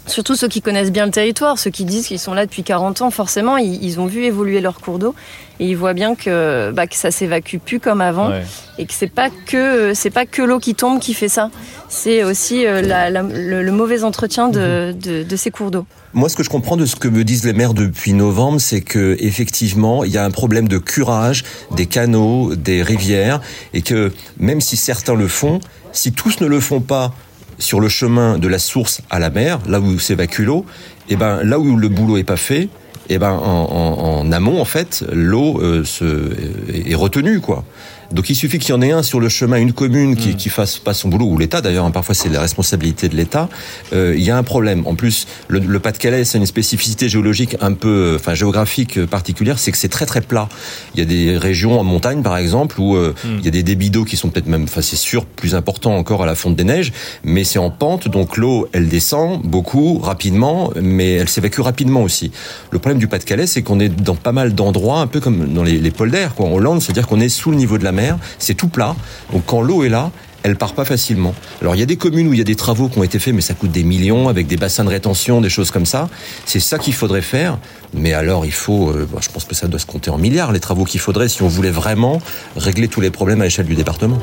Surtout 0.07 0.37
ceux 0.37 0.49
qui 0.49 0.63
connaissent 0.63 0.93
bien 0.93 1.05
le 1.05 1.11
territoire, 1.11 1.59
ceux 1.59 1.71
qui 1.71 1.85
disent 1.85 2.07
qu'ils 2.07 2.21
sont 2.21 2.33
là 2.33 2.47
depuis 2.47 2.63
40 2.63 3.03
ans, 3.03 3.11
forcément, 3.11 3.57
ils, 3.57 3.99
ont 3.99 4.07
vu 4.07 4.25
évoluer 4.25 4.61
leur 4.61 4.81
cours 4.81 4.99
d'eau 4.99 5.15
et 5.59 5.67
ils 5.67 5.77
voient 5.77 5.95
bien 5.95 6.15
que, 6.15 6.71
bah, 6.71 6.87
que 6.87 6.95
ça 6.95 7.11
s'évacue 7.11 7.57
plus 7.59 7.81
comme 7.81 8.01
avant 8.01 8.31
et 8.79 8.87
que 8.87 8.93
c'est 8.93 9.11
pas 9.13 9.31
que 9.31 9.95
c'est 9.95 10.11
pas 10.11 10.27
que 10.27 10.43
l'eau 10.43 10.59
qui 10.59 10.75
tombe 10.75 11.01
qui 11.01 11.15
fait 11.15 11.29
ça, 11.29 11.51
c'est 11.89 12.23
aussi 12.23 12.67
euh, 12.67 12.83
la, 12.83 13.11
la, 13.11 13.23
le, 13.23 13.73
mauvais 13.73 14.05
entretien 14.05 14.49
de, 14.49 14.93
mhm. 14.93 14.99
de, 14.99 15.23
de 15.25 15.37
ces 15.37 15.51
cours 15.51 15.71
d'eau. 15.71 15.87
Moi, 16.13 16.29
ce 16.29 16.37
que 16.37 16.43
je 16.43 16.51
comprends 16.51 16.77
de 16.77 16.87
ce 16.87 16.97
que 16.97 17.09
me 17.09 17.25
disent 17.25 17.45
les 17.45 17.53
maires 17.53 17.75
depuis 17.75 18.13
novembre, 18.13 18.61
c'est 18.61 18.81
que 18.81 19.17
effectivement, 19.19 20.05
il 20.05 20.13
y 20.13 20.19
a 20.19 20.25
un 20.25 20.31
problème 20.31 20.69
de 20.69 20.79
curage 20.79 21.45
des 21.75 21.87
canaux, 21.87 22.55
des 22.55 22.83
rivières, 22.83 23.41
et 23.75 23.83
que 23.83 24.13
même 24.39 24.61
si 24.61 24.77
certains 24.77 25.15
le 25.15 25.29
font, 25.29 25.61
si 25.93 26.13
tous 26.13 26.41
ne 26.41 26.47
le 26.47 26.61
font 26.61 26.81
pas 26.81 27.13
sur 27.59 27.81
le 27.81 27.89
chemin 27.89 28.39
de 28.39 28.49
la 28.49 28.59
source 28.59 29.01
à 29.11 29.19
la 29.19 29.31
mer, 29.31 29.59
là 29.69 29.81
où 29.81 29.99
s'évacue 29.99 30.43
l'eau, 30.43 30.65
et 31.09 31.15
eh 31.15 31.17
ben 31.17 31.43
là 31.43 31.59
où 31.59 31.77
le 31.77 31.89
boulot 31.89 32.17
est 32.17 32.25
pas 32.25 32.37
fait, 32.37 32.69
et 33.09 33.15
eh 33.15 33.19
ben 33.19 33.31
en, 33.31 34.33
amont 34.33 34.61
en 34.61 34.65
fait, 34.65 35.05
l'eau 35.13 35.61
euh, 35.61 35.85
se 35.85 36.33
est 36.73 36.95
retenue 36.95 37.41
quoi. 37.41 37.65
Donc 38.13 38.31
il 38.31 38.35
suffit 38.35 38.59
qu'il 38.59 38.71
y 38.71 38.73
en 38.73 38.83
ait 38.83 38.93
un 38.93 39.03
sur 39.03 39.21
le 39.21 39.29
chemin, 39.29 39.57
une 39.57 39.73
commune 39.73 40.17
qui, 40.17 40.31
mm. 40.31 40.37
qui 40.37 40.49
fasse 40.49 40.79
pas 40.79 40.95
son 40.95 41.09
boulot, 41.09 41.27
ou 41.27 41.39
l'État 41.39 41.61
d'ailleurs, 41.61 41.85
hein, 41.85 41.91
parfois 41.91 42.15
c'est 42.15 42.29
la 42.29 42.41
responsabilité 42.41 43.09
de 43.09 43.17
l'État, 43.17 43.49
euh, 43.93 44.15
il 44.17 44.23
y 44.23 44.31
a 44.31 44.37
un 44.37 44.43
problème. 44.43 44.87
En 44.87 44.95
plus, 44.95 45.27
le, 45.49 45.59
le 45.59 45.79
Pas-de-Calais, 45.81 46.25
c'est 46.25 46.39
une 46.39 46.47
spécificité 46.47 47.09
géologique 47.09 47.57
un 47.61 47.73
peu, 47.73 47.89
euh, 47.89 48.17
enfin 48.17 48.35
géographique 48.35 49.05
particulière, 49.07 49.59
c'est 49.59 49.73
que 49.73 49.79
c'est 49.79 49.89
très 49.89 50.07
très 50.07 50.21
plat. 50.21 50.49
Il 50.95 51.01
y 51.01 51.03
a 51.03 51.07
des 51.07 51.37
régions 51.37 51.79
en 51.79 51.85
montagne 51.85 52.23
par 52.23 52.37
exemple, 52.37 52.81
où 52.81 52.97
euh, 52.97 53.15
mm. 53.25 53.29
il 53.39 53.45
y 53.45 53.49
a 53.49 53.51
des 53.51 53.63
débits 53.63 53.91
d'eau 53.91 54.05
qui 54.05 54.17
sont 54.17 54.29
peut-être 54.29 54.47
même, 54.47 54.65
enfin 54.65 54.83
c'est 54.83 54.97
sûr, 54.97 55.25
plus 55.25 55.55
importants 55.55 55.97
encore 55.97 56.23
à 56.23 56.27
la 56.27 56.35
fonte 56.35 56.57
des 56.57 56.65
neiges, 56.65 56.93
mais 57.25 57.45
c'est 57.45 57.59
en 57.59 57.71
pente, 57.71 58.09
donc 58.09 58.37
l'eau, 58.37 58.69
elle 58.73 58.89
descend 58.89 59.43
beaucoup, 59.43 59.99
rapidement, 59.99 60.71
mais 60.81 61.13
elle 61.13 61.29
s'évacue 61.29 61.61
rapidement 61.61 62.03
aussi. 62.03 62.31
Le 62.71 62.79
problème 62.79 62.99
du 62.99 63.09
Pas-de-Calais, 63.09 63.47
c'est 63.47 63.63
qu'on 63.63 63.81
est 63.81 63.89
dans 63.89 64.15
pas 64.15 64.33
mal 64.33 64.55
d'endroits, 64.55 65.01
un 65.01 65.07
peu 65.07 65.21
comme 65.21 65.53
dans 65.53 65.63
les, 65.63 65.79
les 65.79 65.91
polders, 65.91 66.35
quoi, 66.35 66.47
en 66.47 66.53
Hollande, 66.53 66.83
c'est-à-dire 66.83 67.07
qu'on 67.07 67.21
est 67.21 67.29
sous 67.29 67.51
le 67.51 67.57
niveau 67.57 67.79
de 67.79 67.85
la 67.85 67.93
mer, 67.97 68.19
c'est 68.38 68.55
tout 68.55 68.69
plat. 68.69 68.95
Donc 69.33 69.43
quand 69.47 69.61
l'eau 69.61 69.83
est 69.83 69.88
là, 69.88 70.12
elle 70.47 70.55
part 70.55 70.75
pas 70.75 70.85
facilement. 70.85 71.35
Alors 71.61 71.75
il 71.75 71.81
y 71.81 71.83
a 71.83 71.87
des 71.87 71.97
communes 71.97 72.29
où 72.29 72.33
il 72.33 72.38
y 72.38 72.41
a 72.41 72.45
des 72.45 72.55
travaux 72.55 72.88
qui 72.88 72.99
ont 73.00 73.03
été 73.03 73.19
faits, 73.19 73.35
mais 73.35 73.41
ça 73.41 73.55
coûte 73.55 73.73
des 73.73 73.83
millions 73.83 74.29
avec 74.29 74.47
des 74.47 74.57
bassins 74.57 74.85
de 74.85 74.91
rétention, 74.91 75.41
des 75.41 75.49
choses 75.49 75.73
comme 75.73 75.87
ça. 75.87 76.09
C'est 76.45 76.61
ça 76.61 76.79
qu'il 76.79 76.95
faudrait 76.95 77.21
faire. 77.21 77.59
Mais 77.95 78.12
alors 78.12 78.47
il 78.47 78.53
faut, 78.53 78.91
euh, 78.91 79.09
je 79.21 79.29
pense 79.29 79.45
que 79.45 79.57
ça 79.57 79.67
doit 79.67 79.81
se 79.81 79.87
compter 79.87 80.09
en 80.09 80.19
milliards 80.19 80.53
les 80.53 80.61
travaux 80.61 80.85
qu'il 80.85 81.00
faudrait 81.00 81.29
si 81.29 81.43
on 81.43 81.49
voulait 81.49 81.73
vraiment 81.73 82.21
régler 82.55 82.87
tous 82.87 83.00
les 83.00 83.11
problèmes 83.11 83.41
à 83.41 83.45
l'échelle 83.45 83.67
du 83.67 83.75
département. 83.75 84.19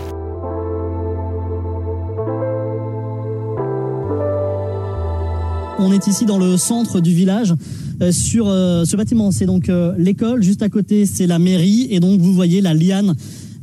On 5.77 5.91
est 5.91 6.07
ici 6.07 6.25
dans 6.25 6.37
le 6.37 6.55
centre 6.55 7.01
du 7.01 7.13
village 7.13 7.53
euh, 8.01 8.13
sur 8.13 8.47
euh, 8.47 8.85
ce 8.85 8.95
bâtiment. 8.95 9.31
C'est 9.31 9.45
donc 9.45 9.69
l'école, 9.97 10.41
juste 10.41 10.61
à 10.61 10.69
côté 10.69 11.05
c'est 11.05 11.27
la 11.27 11.37
mairie 11.37 11.89
et 11.91 11.99
donc 11.99 12.21
vous 12.21 12.33
voyez 12.33 12.61
la 12.61 12.73
liane 12.73 13.13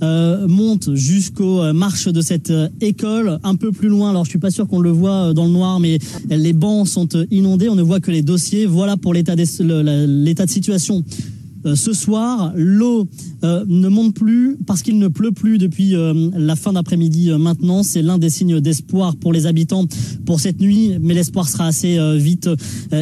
monte 0.02 0.94
jusqu'aux 0.94 1.72
marches 1.72 2.08
de 2.08 2.20
cette 2.20 2.52
école. 2.80 3.38
Un 3.42 3.54
peu 3.54 3.72
plus 3.72 3.88
loin, 3.88 4.10
alors 4.10 4.24
je 4.24 4.30
suis 4.30 4.38
pas 4.38 4.50
sûr 4.50 4.66
qu'on 4.68 4.80
le 4.80 4.90
voit 4.90 5.34
dans 5.34 5.44
le 5.44 5.52
noir, 5.52 5.80
mais 5.80 5.98
les 6.28 6.52
bancs 6.52 6.88
sont 6.88 7.08
inondés. 7.30 7.68
On 7.68 7.74
ne 7.74 7.82
voit 7.82 8.00
que 8.00 8.10
les 8.10 8.22
dossiers. 8.22 8.66
Voilà 8.66 8.96
pour 8.96 9.14
l'état 9.14 9.36
de 9.36 9.44
situation 10.46 11.04
euh, 11.66 11.74
ce 11.76 11.92
soir, 11.92 12.52
l'eau 12.56 13.06
euh, 13.44 13.64
ne 13.66 13.88
monte 13.88 14.14
plus 14.14 14.56
parce 14.66 14.82
qu'il 14.82 14.98
ne 14.98 15.08
pleut 15.08 15.32
plus 15.32 15.58
depuis 15.58 15.94
euh, 15.94 16.30
la 16.34 16.56
fin 16.56 16.72
d'après-midi 16.72 17.30
maintenant. 17.38 17.82
C'est 17.82 18.02
l'un 18.02 18.18
des 18.18 18.30
signes 18.30 18.60
d'espoir 18.60 19.16
pour 19.16 19.32
les 19.32 19.46
habitants 19.46 19.84
pour 20.24 20.40
cette 20.40 20.60
nuit, 20.60 20.92
mais 21.00 21.14
l'espoir 21.14 21.48
sera 21.48 21.66
assez 21.66 21.98
vite 22.16 22.48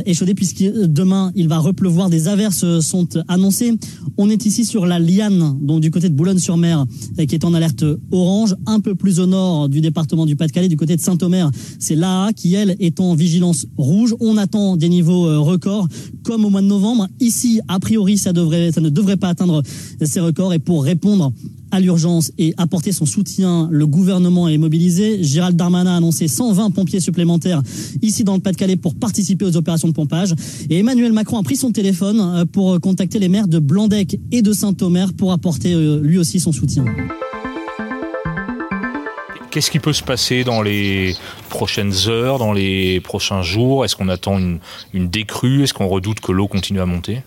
échaudé 0.06 0.34
puisque 0.34 0.62
demain 0.62 1.32
il 1.34 1.48
va 1.48 1.58
repleuvoir. 1.58 2.10
Des 2.10 2.28
averses 2.28 2.80
sont 2.80 3.08
annoncées. 3.28 3.72
On 4.16 4.30
est 4.30 4.46
ici 4.46 4.64
sur 4.64 4.86
la 4.86 4.98
Liane, 4.98 5.58
donc 5.60 5.80
du 5.80 5.90
côté 5.90 6.08
de 6.08 6.14
Boulogne-sur-Mer, 6.14 6.86
qui 7.28 7.34
est 7.34 7.44
en 7.44 7.54
alerte 7.54 7.84
orange, 8.10 8.54
un 8.66 8.80
peu 8.80 8.94
plus 8.94 9.20
au 9.20 9.26
nord 9.26 9.68
du 9.68 9.80
département 9.80 10.26
du 10.26 10.36
Pas-de-Calais, 10.36 10.68
du 10.68 10.76
côté 10.76 10.96
de 10.96 11.00
Saint-Omer. 11.00 11.50
C'est 11.78 11.96
là 11.96 12.32
qui 12.32 12.54
elle 12.54 12.76
est 12.80 13.00
en 13.00 13.14
vigilance 13.14 13.66
rouge. 13.76 14.14
On 14.20 14.36
attend 14.36 14.76
des 14.76 14.88
niveaux 14.88 15.42
records 15.44 15.88
comme 16.22 16.44
au 16.44 16.50
mois 16.50 16.62
de 16.62 16.66
novembre. 16.66 17.08
Ici, 17.20 17.60
a 17.68 17.78
priori, 17.78 18.18
ça 18.18 18.32
devrait 18.32 18.47
ça 18.72 18.80
ne 18.80 18.88
devrait 18.88 19.16
pas 19.16 19.28
atteindre 19.28 19.62
ces 20.02 20.20
records. 20.20 20.54
Et 20.54 20.58
pour 20.58 20.84
répondre 20.84 21.32
à 21.70 21.80
l'urgence 21.80 22.32
et 22.38 22.54
apporter 22.56 22.92
son 22.92 23.06
soutien, 23.06 23.68
le 23.70 23.86
gouvernement 23.86 24.48
est 24.48 24.58
mobilisé. 24.58 25.22
Gérald 25.22 25.56
Darmanin 25.56 25.92
a 25.92 25.96
annoncé 25.96 26.28
120 26.28 26.70
pompiers 26.70 27.00
supplémentaires 27.00 27.62
ici 28.02 28.24
dans 28.24 28.34
le 28.34 28.40
Pas-de-Calais 28.40 28.76
pour 28.76 28.94
participer 28.94 29.44
aux 29.44 29.56
opérations 29.56 29.88
de 29.88 29.92
pompage. 29.92 30.34
Et 30.70 30.78
Emmanuel 30.78 31.12
Macron 31.12 31.38
a 31.38 31.42
pris 31.42 31.56
son 31.56 31.72
téléphone 31.72 32.20
euh, 32.20 32.44
pour 32.44 32.80
contacter 32.80 33.18
les 33.18 33.28
maires 33.28 33.48
de 33.48 33.58
Blandec 33.58 34.18
et 34.32 34.42
de 34.42 34.52
Saint-Omer 34.52 35.12
pour 35.12 35.32
apporter 35.32 35.74
euh, 35.74 36.00
lui 36.00 36.18
aussi 36.18 36.40
son 36.40 36.52
soutien. 36.52 36.84
Qu'est-ce 39.50 39.70
qui 39.70 39.78
peut 39.78 39.94
se 39.94 40.02
passer 40.02 40.44
dans 40.44 40.60
les 40.60 41.14
prochaines 41.48 41.94
heures, 42.06 42.38
dans 42.38 42.52
les 42.52 43.00
prochains 43.00 43.42
jours? 43.42 43.84
Est-ce 43.84 43.96
qu'on 43.96 44.08
attend 44.08 44.38
une, 44.38 44.58
une 44.92 45.08
décrue? 45.08 45.62
Est-ce 45.62 45.72
qu'on 45.72 45.88
redoute 45.88 46.20
que 46.20 46.32
l'eau 46.32 46.48
continue 46.48 46.80
à 46.80 46.86
monter? 46.86 47.22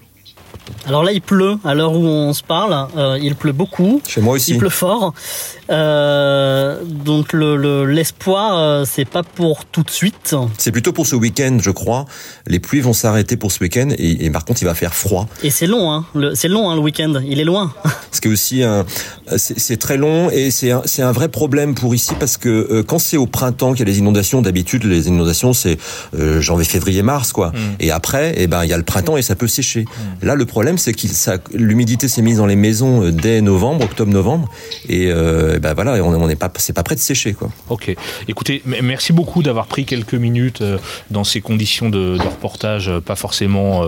Alors 0.86 1.04
là, 1.04 1.12
il 1.12 1.22
pleut 1.22 1.58
à 1.64 1.74
l'heure 1.74 1.94
où 1.94 2.06
on 2.06 2.34
se 2.34 2.44
parle. 2.44 2.88
Euh, 2.98 3.20
il 3.22 3.36
pleut 3.36 3.52
beaucoup. 3.52 4.02
Chez 4.08 4.22
moi 4.22 4.36
aussi. 4.36 4.52
Il 4.52 4.58
pleut 4.58 4.70
fort. 4.70 5.14
Euh, 5.70 6.84
donc 6.84 7.34
l'espoir, 7.34 8.54
le, 8.54 8.58
euh, 8.58 8.86
c'est 8.86 9.06
pas 9.06 9.24
pour 9.24 9.66
tout 9.66 9.84
de 9.84 9.92
suite. 9.92 10.36
C'est 10.58 10.72
plutôt 10.72 10.92
pour 10.92 11.08
ce 11.08 11.16
week-end, 11.16 11.58
je 11.62 11.72
crois. 11.72 12.06
Les 12.48 12.60
pluies 12.60 12.82
vont 12.82 12.94
s'arrêter 12.94 13.38
pour 13.38 13.52
ce 13.52 13.64
week-end 13.64 13.90
et, 13.98 14.26
et, 14.26 14.30
par 14.32 14.44
contre, 14.44 14.62
il 14.62 14.66
va 14.66 14.74
faire 14.74 14.94
froid. 14.94 15.28
Et 15.44 15.50
c'est 15.50 15.68
long, 15.68 15.92
hein. 15.92 16.06
C'est 16.36 16.48
long, 16.48 16.70
hein, 16.70 16.76
le 16.76 16.82
week-end. 16.82 17.14
Il 17.26 17.40
est 17.40 17.46
loin. 17.46 17.74
Ce 18.12 18.20
qui 18.20 18.28
est 18.28 18.32
aussi 18.32 18.64
c'est 19.38 19.78
très 19.78 19.98
long 19.98 20.30
et 20.30 20.52
c'est 20.52 20.72
un, 20.72 20.82
un 21.00 21.12
vrai 21.12 21.30
problème 21.30 21.76
pour 21.76 21.96
ici 21.96 22.14
parce 22.20 22.38
que 22.38 22.50
euh, 22.50 22.84
quand 22.84 23.00
c'est 23.00 23.18
au 23.18 23.28
printemps 23.28 23.72
qu'il 23.72 23.80
y 23.80 23.84
a 23.84 23.92
les 23.92 24.00
inondations, 24.00 24.42
d'habitude 24.42 24.84
les 24.84 25.08
inondations 25.08 25.54
c'est 25.54 25.78
euh, 26.18 26.42
janvier, 26.42 26.66
février, 26.66 27.02
mars 27.02 27.32
quoi. 27.32 27.50
Mm. 27.50 27.56
Et 27.80 27.92
après, 27.92 28.34
eh 28.38 28.48
ben 28.48 28.64
il 28.64 28.70
y 28.70 28.74
a 28.74 28.78
le 28.78 28.84
printemps 28.84 29.18
et 29.18 29.22
ça 29.22 29.36
peut 29.36 29.48
sécher. 29.48 29.82
Mm. 29.82 30.26
Là, 30.26 30.36
le 30.36 30.46
problème 30.52 30.78
c'est 30.78 30.94
que 30.94 31.08
l'humidité 31.54 32.08
s'est 32.08 32.22
mise 32.22 32.38
dans 32.38 32.46
les 32.46 32.56
maisons 32.56 33.04
euh, 33.04 33.12
dès 33.12 33.42
novembre, 33.42 33.86
octobre-novembre 33.86 34.50
et 34.88 35.08
euh, 35.10 35.60
ben 35.60 35.74
voilà, 35.74 35.94
on 36.04 36.28
n'est 36.28 36.36
pas 36.36 36.52
c'est 36.58 36.74
pas 36.74 36.84
prêt 36.84 36.96
de 36.96 37.00
sécher 37.00 37.34
quoi. 37.34 37.50
Ok. 37.70 37.96
Écoutez, 38.28 38.62
merci 38.66 39.14
beaucoup 39.14 39.44
d'avoir 39.44 39.66
pris 39.68 39.86
quelques 39.86 40.14
minutes 40.14 40.64
dans 41.10 41.24
ces 41.24 41.42
conditions 41.42 41.90
de, 41.90 42.18
de 42.18 42.24
reportage 42.24 42.92
pas 43.06 43.16
forcément 43.16 43.84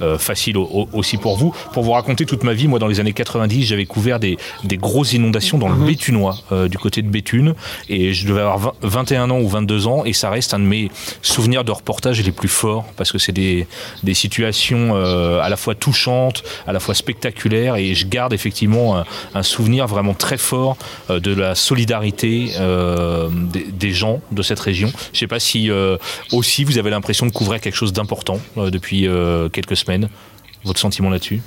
euh, 0.00 0.18
faciles 0.18 0.56
aussi 0.56 1.16
pour 1.16 1.36
vous. 1.36 1.54
Pour 1.72 1.82
vous 1.82 1.92
raconter 1.92 2.26
toute 2.26 2.44
ma 2.44 2.54
vie, 2.54 2.68
moi 2.68 2.78
dans 2.78 2.86
les 2.86 3.00
années 3.00 3.12
90, 3.12 3.64
j'avais 3.64 3.86
couvert 3.86 4.20
des, 4.20 4.36
des 4.64 4.76
grosses 4.76 5.12
inondations 5.12 5.58
dans 5.58 5.68
le 5.68 5.74
mhm. 5.74 5.86
Béthunois, 5.86 6.36
euh, 6.52 6.68
du 6.68 6.78
côté 6.78 7.02
de 7.02 7.08
Béthune. 7.08 7.54
Et 7.88 8.12
je 8.12 8.26
devais 8.26 8.40
avoir 8.40 8.74
21 8.82 9.30
ans 9.30 9.40
ou 9.40 9.48
22 9.48 9.86
ans, 9.86 10.04
et 10.04 10.12
ça 10.12 10.30
reste 10.30 10.54
un 10.54 10.58
de 10.58 10.64
mes 10.64 10.90
souvenirs 11.22 11.64
de 11.64 11.72
reportage 11.72 12.22
les 12.22 12.32
plus 12.32 12.48
forts, 12.48 12.84
parce 12.96 13.12
que 13.12 13.18
c'est 13.18 13.32
des, 13.32 13.66
des 14.02 14.14
situations 14.14 14.94
euh, 14.94 15.40
à 15.40 15.48
la 15.48 15.56
fois 15.56 15.74
touchantes, 15.74 16.07
à 16.66 16.72
la 16.72 16.80
fois 16.80 16.94
spectaculaires, 16.94 17.76
et 17.76 17.94
je 17.94 18.06
garde 18.06 18.32
effectivement 18.32 19.04
un, 19.34 19.42
souvenir 19.42 19.86
vraiment 19.86 20.14
très 20.14 20.38
fort 20.38 20.76
euh, 21.10 21.20
de 21.20 21.34
la 21.34 21.54
solidarité 21.54 22.52
euh, 22.58 23.28
des, 23.30 23.92
gens 23.92 24.20
de 24.32 24.42
cette 24.42 24.60
région. 24.60 24.90
Je 25.12 25.18
sais 25.18 25.26
pas 25.26 25.40
si 25.40 25.70
euh, 25.70 25.96
aussi 26.32 26.64
vous 26.64 26.78
avez 26.78 26.90
l'impression 26.90 27.26
de 27.26 27.32
couvrir 27.32 27.60
quelque 27.60 27.76
chose 27.76 27.92
d'important 27.92 28.40
depuis 28.56 29.08
quelques 29.52 29.76
semaines. 29.76 30.08
Votre 30.64 30.80
sentiment 30.80 31.10
là-dessus? 31.10 31.40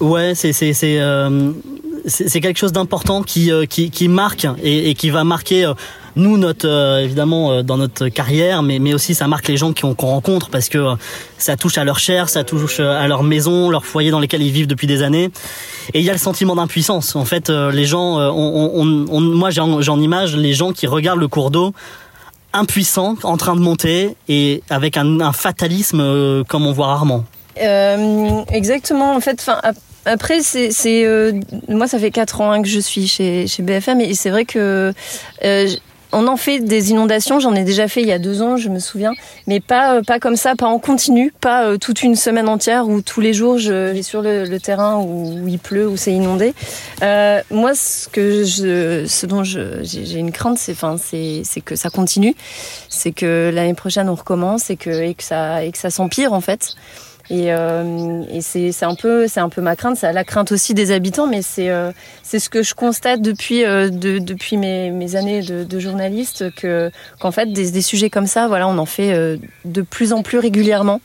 Ouais, 0.00 0.34
c'est 0.34 2.40
quelque 2.40 2.58
chose 2.58 2.72
d'important 2.72 3.22
qui, 3.22 3.50
marque 4.08 4.46
et, 4.62 4.94
qui 4.94 5.10
va 5.10 5.24
marquer 5.24 5.72
nous 6.16 6.38
notre 6.38 7.00
évidemment 7.02 7.62
dans 7.62 7.76
notre 7.76 8.08
carrière 8.08 8.62
mais 8.62 8.78
mais 8.78 8.94
aussi 8.94 9.14
ça 9.14 9.26
marque 9.28 9.48
les 9.48 9.56
gens 9.56 9.72
qu'on 9.72 9.94
rencontre 9.94 10.50
parce 10.50 10.68
que 10.68 10.94
ça 11.38 11.56
touche 11.56 11.78
à 11.78 11.84
leur 11.84 11.98
chair 11.98 12.28
ça 12.28 12.44
touche 12.44 12.80
à 12.80 13.06
leur 13.06 13.22
maison 13.22 13.70
leur 13.70 13.84
foyer 13.84 14.10
dans 14.10 14.20
lesquels 14.20 14.42
ils 14.42 14.52
vivent 14.52 14.66
depuis 14.66 14.86
des 14.86 15.02
années 15.02 15.30
et 15.94 16.00
il 16.00 16.04
y 16.04 16.10
a 16.10 16.12
le 16.12 16.18
sentiment 16.18 16.56
d'impuissance 16.56 17.16
en 17.16 17.24
fait 17.24 17.48
les 17.50 17.86
gens 17.86 18.18
on, 18.18 18.70
on, 18.74 19.06
on 19.10 19.20
moi 19.20 19.50
j'ai 19.50 19.60
en 19.60 20.00
image 20.00 20.36
les 20.36 20.54
gens 20.54 20.72
qui 20.72 20.86
regardent 20.86 21.20
le 21.20 21.28
cours 21.28 21.50
d'eau 21.50 21.72
impuissant, 22.52 23.16
en 23.22 23.36
train 23.36 23.56
de 23.56 23.60
monter 23.60 24.16
et 24.28 24.62
avec 24.70 24.96
un, 24.96 25.32
fatalisme 25.32 26.00
euh, 26.00 26.44
comme 26.44 26.66
on 26.66 26.72
voit 26.72 26.88
rarement. 26.88 27.24
Euh, 27.60 28.42
exactement. 28.52 29.14
En 29.14 29.20
fait. 29.20 29.50
Après, 30.06 30.40
c'est, 30.42 31.04
euh, 31.04 31.32
moi, 31.68 31.86
ça 31.86 31.98
fait 31.98 32.10
4 32.10 32.40
ans 32.40 32.52
hein, 32.52 32.62
que 32.62 32.68
je 32.68 32.80
suis 32.80 33.06
chez, 33.06 33.46
chez 33.46 33.62
BFM 33.62 34.00
et 34.00 34.14
c'est 34.14 34.30
vrai 34.30 34.46
que 34.46 34.94
euh, 35.44 35.68
on 36.12 36.26
en 36.26 36.36
fait 36.36 36.60
des 36.60 36.90
inondations, 36.90 37.40
j'en 37.40 37.54
ai 37.54 37.64
déjà 37.64 37.88
fait 37.88 38.02
il 38.02 38.08
y 38.08 38.12
a 38.12 38.18
deux 38.18 38.42
ans, 38.42 38.56
je 38.56 38.68
me 38.68 38.78
souviens, 38.78 39.12
mais 39.46 39.60
pas 39.60 39.96
euh, 39.96 40.02
pas 40.02 40.18
comme 40.18 40.36
ça, 40.36 40.54
pas 40.56 40.66
en 40.66 40.78
continu, 40.78 41.32
pas 41.40 41.64
euh, 41.64 41.78
toute 41.78 42.02
une 42.02 42.16
semaine 42.16 42.48
entière 42.48 42.88
où 42.88 43.00
tous 43.00 43.20
les 43.20 43.32
jours 43.32 43.58
je 43.58 43.92
vais 43.92 44.02
sur 44.02 44.22
le, 44.22 44.58
terrain 44.58 44.98
où, 44.98 45.46
il 45.46 45.58
pleut, 45.58 45.88
où 45.88 45.96
c'est 45.96 46.12
inondé. 46.12 46.54
Euh, 47.02 47.40
moi, 47.50 47.74
ce 47.74 48.08
que 48.08 48.44
je, 48.44 49.06
ce 49.06 49.26
dont 49.26 49.44
j'ai 49.44 50.18
une 50.18 50.32
crainte, 50.32 50.58
c'est 50.58 50.72
enfin 50.72 50.96
c'est 50.98 51.42
c'est 51.44 51.60
que 51.60 51.76
ça 51.76 51.90
continue, 51.90 52.34
c'est 52.88 53.12
que 53.12 53.50
l'année 53.52 53.74
prochaine 53.74 54.08
on 54.08 54.14
recommence 54.14 54.70
et 54.70 54.76
que 54.76 54.90
et 54.90 55.14
que 55.14 55.22
ça 55.22 55.64
et 55.64 55.70
que 55.70 55.78
ça 55.78 55.90
s'empire 55.90 56.32
en 56.32 56.40
fait. 56.40 56.74
Et, 57.30 57.52
euh, 57.52 58.24
et 58.28 58.40
c'est 58.40 58.84
un 58.84 58.96
peu 58.96 59.28
c'est 59.28 59.38
un 59.38 59.48
peu 59.48 59.62
ma 59.62 59.76
crainte, 59.76 59.96
c'est 59.96 60.12
la 60.12 60.24
crainte 60.24 60.50
aussi 60.50 60.74
des 60.74 60.90
habitants, 60.90 61.28
mais 61.28 61.42
c'est 61.42 61.70
euh, 61.70 61.92
c'est 62.24 62.40
ce 62.40 62.50
que 62.50 62.64
je 62.64 62.74
constate 62.74 63.22
depuis 63.22 63.64
euh, 63.64 63.88
de, 63.88 64.18
depuis 64.18 64.56
mes, 64.56 64.90
mes 64.90 65.14
années 65.14 65.40
de, 65.40 65.62
de 65.62 65.78
journaliste 65.78 66.52
que 66.56 66.90
qu'en 67.20 67.30
fait 67.30 67.52
des, 67.52 67.70
des, 67.70 67.82
sujets 67.82 68.10
comme 68.10 68.26
ça, 68.26 68.48
voilà, 68.48 68.66
on 68.66 68.78
en 68.78 68.86
fait 68.86 69.12
euh, 69.12 69.36
de 69.64 69.82
plus 69.82 70.12
en 70.12 70.24
plus 70.24 70.38
régulièrement 70.38 71.00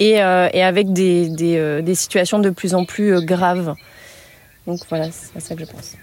et, 0.00 0.12
et 0.12 0.62
avec 0.62 0.92
des, 0.92 1.30
des, 1.30 1.80
des 1.82 1.94
situations 1.94 2.38
de 2.38 2.50
plus 2.50 2.74
en 2.74 2.84
plus 2.84 3.24
graves. 3.24 3.74
Donc 4.66 4.80
voilà, 4.88 5.08
c'est 5.12 5.40
ça 5.40 5.54
que 5.54 5.64
je 5.64 5.70
pense. 5.70 5.94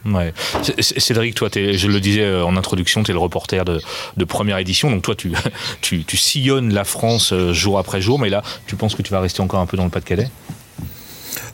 Cédric, 0.80 1.36
toi, 1.36 1.49
je 1.54 1.88
le 1.88 1.99
disais 1.99 2.21
euh, 2.21 2.45
en 2.45 2.56
introduction, 2.56 3.04
tu 3.04 3.12
es 3.12 3.13
le 3.13 3.19
reporter 3.19 3.65
de, 3.65 4.26
première 4.26 4.58
édition. 4.58 4.89
Donc 4.89 5.02
toi, 5.02 5.15
tu, 5.15 5.34
tu, 5.82 6.06
tu, 6.06 6.17
sillonnes 6.17 6.73
la 6.73 6.86
France 6.86 7.34
euh, 7.34 7.54
jour 7.54 7.78
après 7.78 7.99
jour. 7.99 8.19
Mais 8.19 8.30
là, 8.30 8.41
tu 8.65 8.76
penses 8.76 8.95
que 8.95 9.02
tu 9.02 9.12
vas 9.12 9.19
rester 9.19 9.41
encore 9.41 9.60
un 9.60 9.65
peu 9.65 9.76
dans 9.76 9.84
le 9.84 9.89
Pas-de-Calais? 9.89 10.30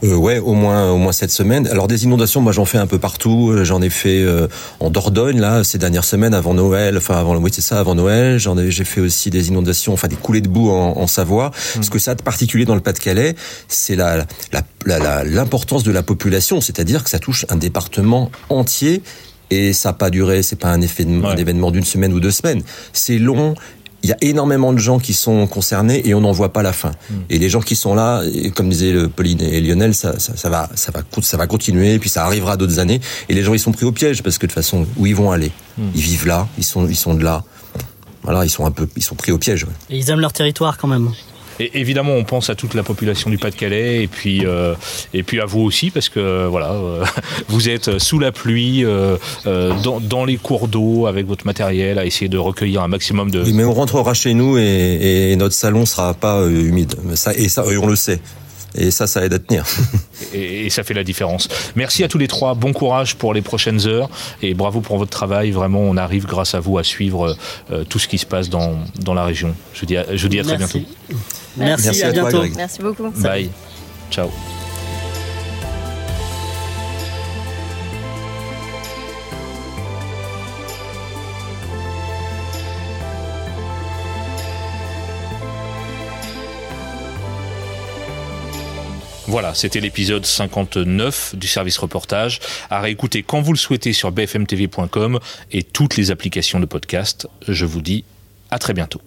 Euh, 0.03 0.15
ouais, 0.15 0.39
au 0.39 0.53
moins, 0.53 0.91
au 0.91 0.97
moins 0.97 1.11
cette 1.11 1.31
semaine. 1.31 1.67
Alors 1.67 1.87
des 1.87 2.05
inondations, 2.05 2.41
moi 2.41 2.51
j'en 2.51 2.65
fais 2.65 2.77
un 2.77 2.87
peu 2.87 2.99
partout. 2.99 3.51
Euh, 3.51 3.63
j'en 3.63 3.81
ai 3.81 3.89
fait 3.89 4.21
euh, 4.21 4.47
en 4.79 4.89
Dordogne 4.89 5.39
là 5.39 5.63
ces 5.63 5.77
dernières 5.77 6.05
semaines 6.05 6.33
avant 6.33 6.53
Noël. 6.53 6.97
Enfin 6.97 7.17
avant, 7.17 7.35
oui 7.37 7.51
c'est 7.53 7.61
ça, 7.61 7.79
avant 7.79 7.95
Noël. 7.95 8.39
J'en 8.39 8.57
ai, 8.57 8.71
j'ai 8.71 8.85
fait 8.85 9.01
aussi 9.01 9.29
des 9.29 9.49
inondations, 9.49 9.93
enfin 9.93 10.07
des 10.07 10.15
coulées 10.15 10.41
de 10.41 10.47
boue 10.47 10.69
en, 10.69 10.97
en 10.97 11.07
Savoie. 11.07 11.49
Mmh. 11.49 11.83
Ce 11.83 11.89
que 11.89 11.99
ça 11.99 12.11
a 12.11 12.15
de 12.15 12.23
particulier 12.23 12.65
dans 12.65 12.75
le 12.75 12.81
Pas-de-Calais, 12.81 13.35
c'est 13.67 13.95
la, 13.95 14.25
la, 14.85 15.23
l'importance 15.23 15.83
de 15.83 15.91
la 15.91 16.03
population, 16.03 16.61
c'est-à-dire 16.61 17.03
que 17.03 17.09
ça 17.09 17.19
touche 17.19 17.45
un 17.49 17.57
département 17.57 18.31
entier 18.49 19.03
et 19.51 19.73
ça 19.73 19.89
n'a 19.89 19.93
pas 19.93 20.09
duré, 20.09 20.43
c'est 20.43 20.55
pas 20.55 20.69
un, 20.69 20.81
effet 20.81 21.05
de, 21.05 21.19
ouais. 21.19 21.27
un 21.27 21.35
événement 21.35 21.71
d'une 21.71 21.83
semaine 21.83 22.13
ou 22.13 22.19
deux 22.19 22.31
semaines. 22.31 22.61
C'est 22.93 23.17
long 23.17 23.55
il 24.03 24.09
y 24.09 24.13
a 24.13 24.17
énormément 24.21 24.73
de 24.73 24.77
gens 24.77 24.99
qui 24.99 25.13
sont 25.13 25.47
concernés 25.47 26.07
et 26.07 26.13
on 26.13 26.21
n'en 26.21 26.31
voit 26.31 26.53
pas 26.53 26.63
la 26.63 26.73
fin. 26.73 26.91
Mm. 27.09 27.15
Et 27.29 27.39
les 27.39 27.49
gens 27.49 27.61
qui 27.61 27.75
sont 27.75 27.95
là, 27.95 28.21
comme 28.55 28.69
disaient 28.69 29.07
Pauline 29.07 29.41
et 29.41 29.59
Lionel, 29.61 29.93
ça, 29.93 30.19
ça, 30.19 30.35
ça, 30.35 30.49
va, 30.49 30.69
ça 30.75 30.91
va, 30.91 31.01
ça 31.21 31.37
va 31.37 31.47
continuer, 31.47 31.99
puis 31.99 32.09
ça 32.09 32.25
arrivera 32.25 32.57
d'autres 32.57 32.79
années. 32.79 33.01
Et 33.27 33.33
les 33.33 33.43
gens, 33.43 33.53
ils 33.53 33.59
sont 33.59 33.71
pris 33.71 33.85
au 33.85 33.91
piège 33.91 34.23
parce 34.23 34.37
que 34.37 34.45
de 34.45 34.51
toute 34.51 34.55
façon, 34.55 34.85
où 34.97 35.05
ils 35.05 35.15
vont 35.15 35.31
aller? 35.31 35.51
Mm. 35.77 35.83
Ils 35.95 36.01
vivent 36.01 36.27
là, 36.27 36.47
ils 36.57 36.63
sont, 36.63 36.87
ils 36.87 36.95
sont 36.95 37.13
de 37.13 37.23
là. 37.23 37.43
Voilà, 38.23 38.45
ils 38.45 38.49
sont 38.49 38.65
un 38.65 38.71
peu, 38.71 38.87
ils 38.95 39.03
sont 39.03 39.15
pris 39.15 39.31
au 39.31 39.37
piège. 39.37 39.63
Ouais. 39.63 39.71
Et 39.89 39.97
ils 39.97 40.09
aiment 40.09 40.19
leur 40.19 40.33
territoire 40.33 40.77
quand 40.77 40.87
même. 40.87 41.09
Et 41.59 41.79
évidemment, 41.79 42.13
on 42.13 42.23
pense 42.23 42.49
à 42.49 42.55
toute 42.55 42.73
la 42.73 42.83
population 42.83 43.29
du 43.29 43.37
Pas-de-Calais 43.37 44.03
et 44.03 44.07
puis 44.07 44.45
euh, 44.45 44.75
et 45.13 45.23
puis 45.23 45.41
à 45.41 45.45
vous 45.45 45.61
aussi 45.61 45.91
parce 45.91 46.07
que 46.09 46.47
voilà, 46.47 46.71
euh, 46.71 47.03
vous 47.49 47.69
êtes 47.69 47.99
sous 47.99 48.19
la 48.19 48.31
pluie, 48.31 48.85
euh, 48.85 49.17
dans, 49.45 50.25
les 50.25 50.37
cours 50.37 50.67
d'eau 50.67 51.07
avec 51.07 51.27
votre 51.27 51.45
matériel 51.45 51.99
à 51.99 52.05
essayer 52.05 52.29
de 52.29 52.37
recueillir 52.37 52.81
un 52.81 52.87
maximum 52.87 53.31
de. 53.31 53.43
Mais 53.53 53.63
on 53.63 53.73
rentrera 53.73 54.13
chez 54.13 54.33
nous 54.33 54.57
et, 54.57 55.31
et 55.31 55.35
notre 55.35 55.55
salon 55.55 55.85
sera 55.85 56.13
pas 56.13 56.45
humide. 56.47 56.95
Ça 57.15 57.33
et 57.33 57.49
ça, 57.49 57.65
on 57.65 57.87
le 57.87 57.95
sait. 57.95 58.19
Et 58.75 58.91
ça, 58.91 59.07
ça 59.07 59.25
aide 59.25 59.33
à 59.33 59.39
tenir. 59.39 59.65
et, 60.33 60.65
et, 60.65 60.69
ça 60.69 60.83
fait 60.83 60.93
la 60.93 61.03
différence. 61.03 61.47
Merci 61.75 62.03
à 62.03 62.07
tous 62.07 62.17
les 62.17 62.27
trois. 62.27 62.53
Bon 62.53 62.73
courage 62.73 63.15
pour 63.15 63.33
les 63.33 63.41
prochaines 63.41 63.87
heures 63.87 64.09
et 64.41 64.53
bravo 64.53 64.81
pour 64.81 64.97
votre 64.97 65.11
travail. 65.11 65.51
Vraiment, 65.51 65.79
on 65.81 65.97
arrive 65.97 66.25
grâce 66.25 66.53
à 66.55 66.59
vous 66.59 66.77
à 66.77 66.83
suivre 66.83 67.35
euh, 67.71 67.83
tout 67.83 67.99
ce 67.99 68.07
qui 68.07 68.17
se 68.17 68.25
passe 68.25 68.49
dans, 68.49 68.77
dans 69.01 69.13
la 69.13 69.23
région. 69.25 69.55
Je 69.73 69.85
dis 69.85 69.97
à, 69.97 70.15
je 70.15 70.27
dis 70.27 70.39
à 70.39 70.43
très 70.43 70.57
Merci. 70.57 70.79
bientôt. 70.79 71.19
Merci, 71.57 71.85
Merci 71.85 72.03
à, 72.03 72.07
à, 72.07 72.11
bientôt. 72.11 72.29
Toi, 72.31 72.47
Merci 72.55 72.81
beaucoup. 72.81 73.09
Bye. 73.11 73.49
Ciao. 74.11 74.29
Voilà, 89.29 89.53
c'était 89.53 89.79
l'épisode 89.79 90.25
59 90.25 91.35
du 91.35 91.47
service 91.47 91.77
reportage, 91.77 92.39
à 92.71 92.79
réécouter 92.79 93.21
quand 93.21 93.41
vous 93.41 93.53
le 93.53 93.59
souhaitez 93.59 93.93
sur 93.93 94.11
bfmtv.com 94.11 95.19
et 95.51 95.61
toutes 95.61 95.97
les 95.97 96.09
applications 96.09 96.59
de 96.59 96.65
podcast. 96.65 97.27
Je 97.47 97.67
vous 97.67 97.81
dis 97.81 98.05
à 98.49 98.57
très 98.57 98.73
bientôt. 98.73 99.01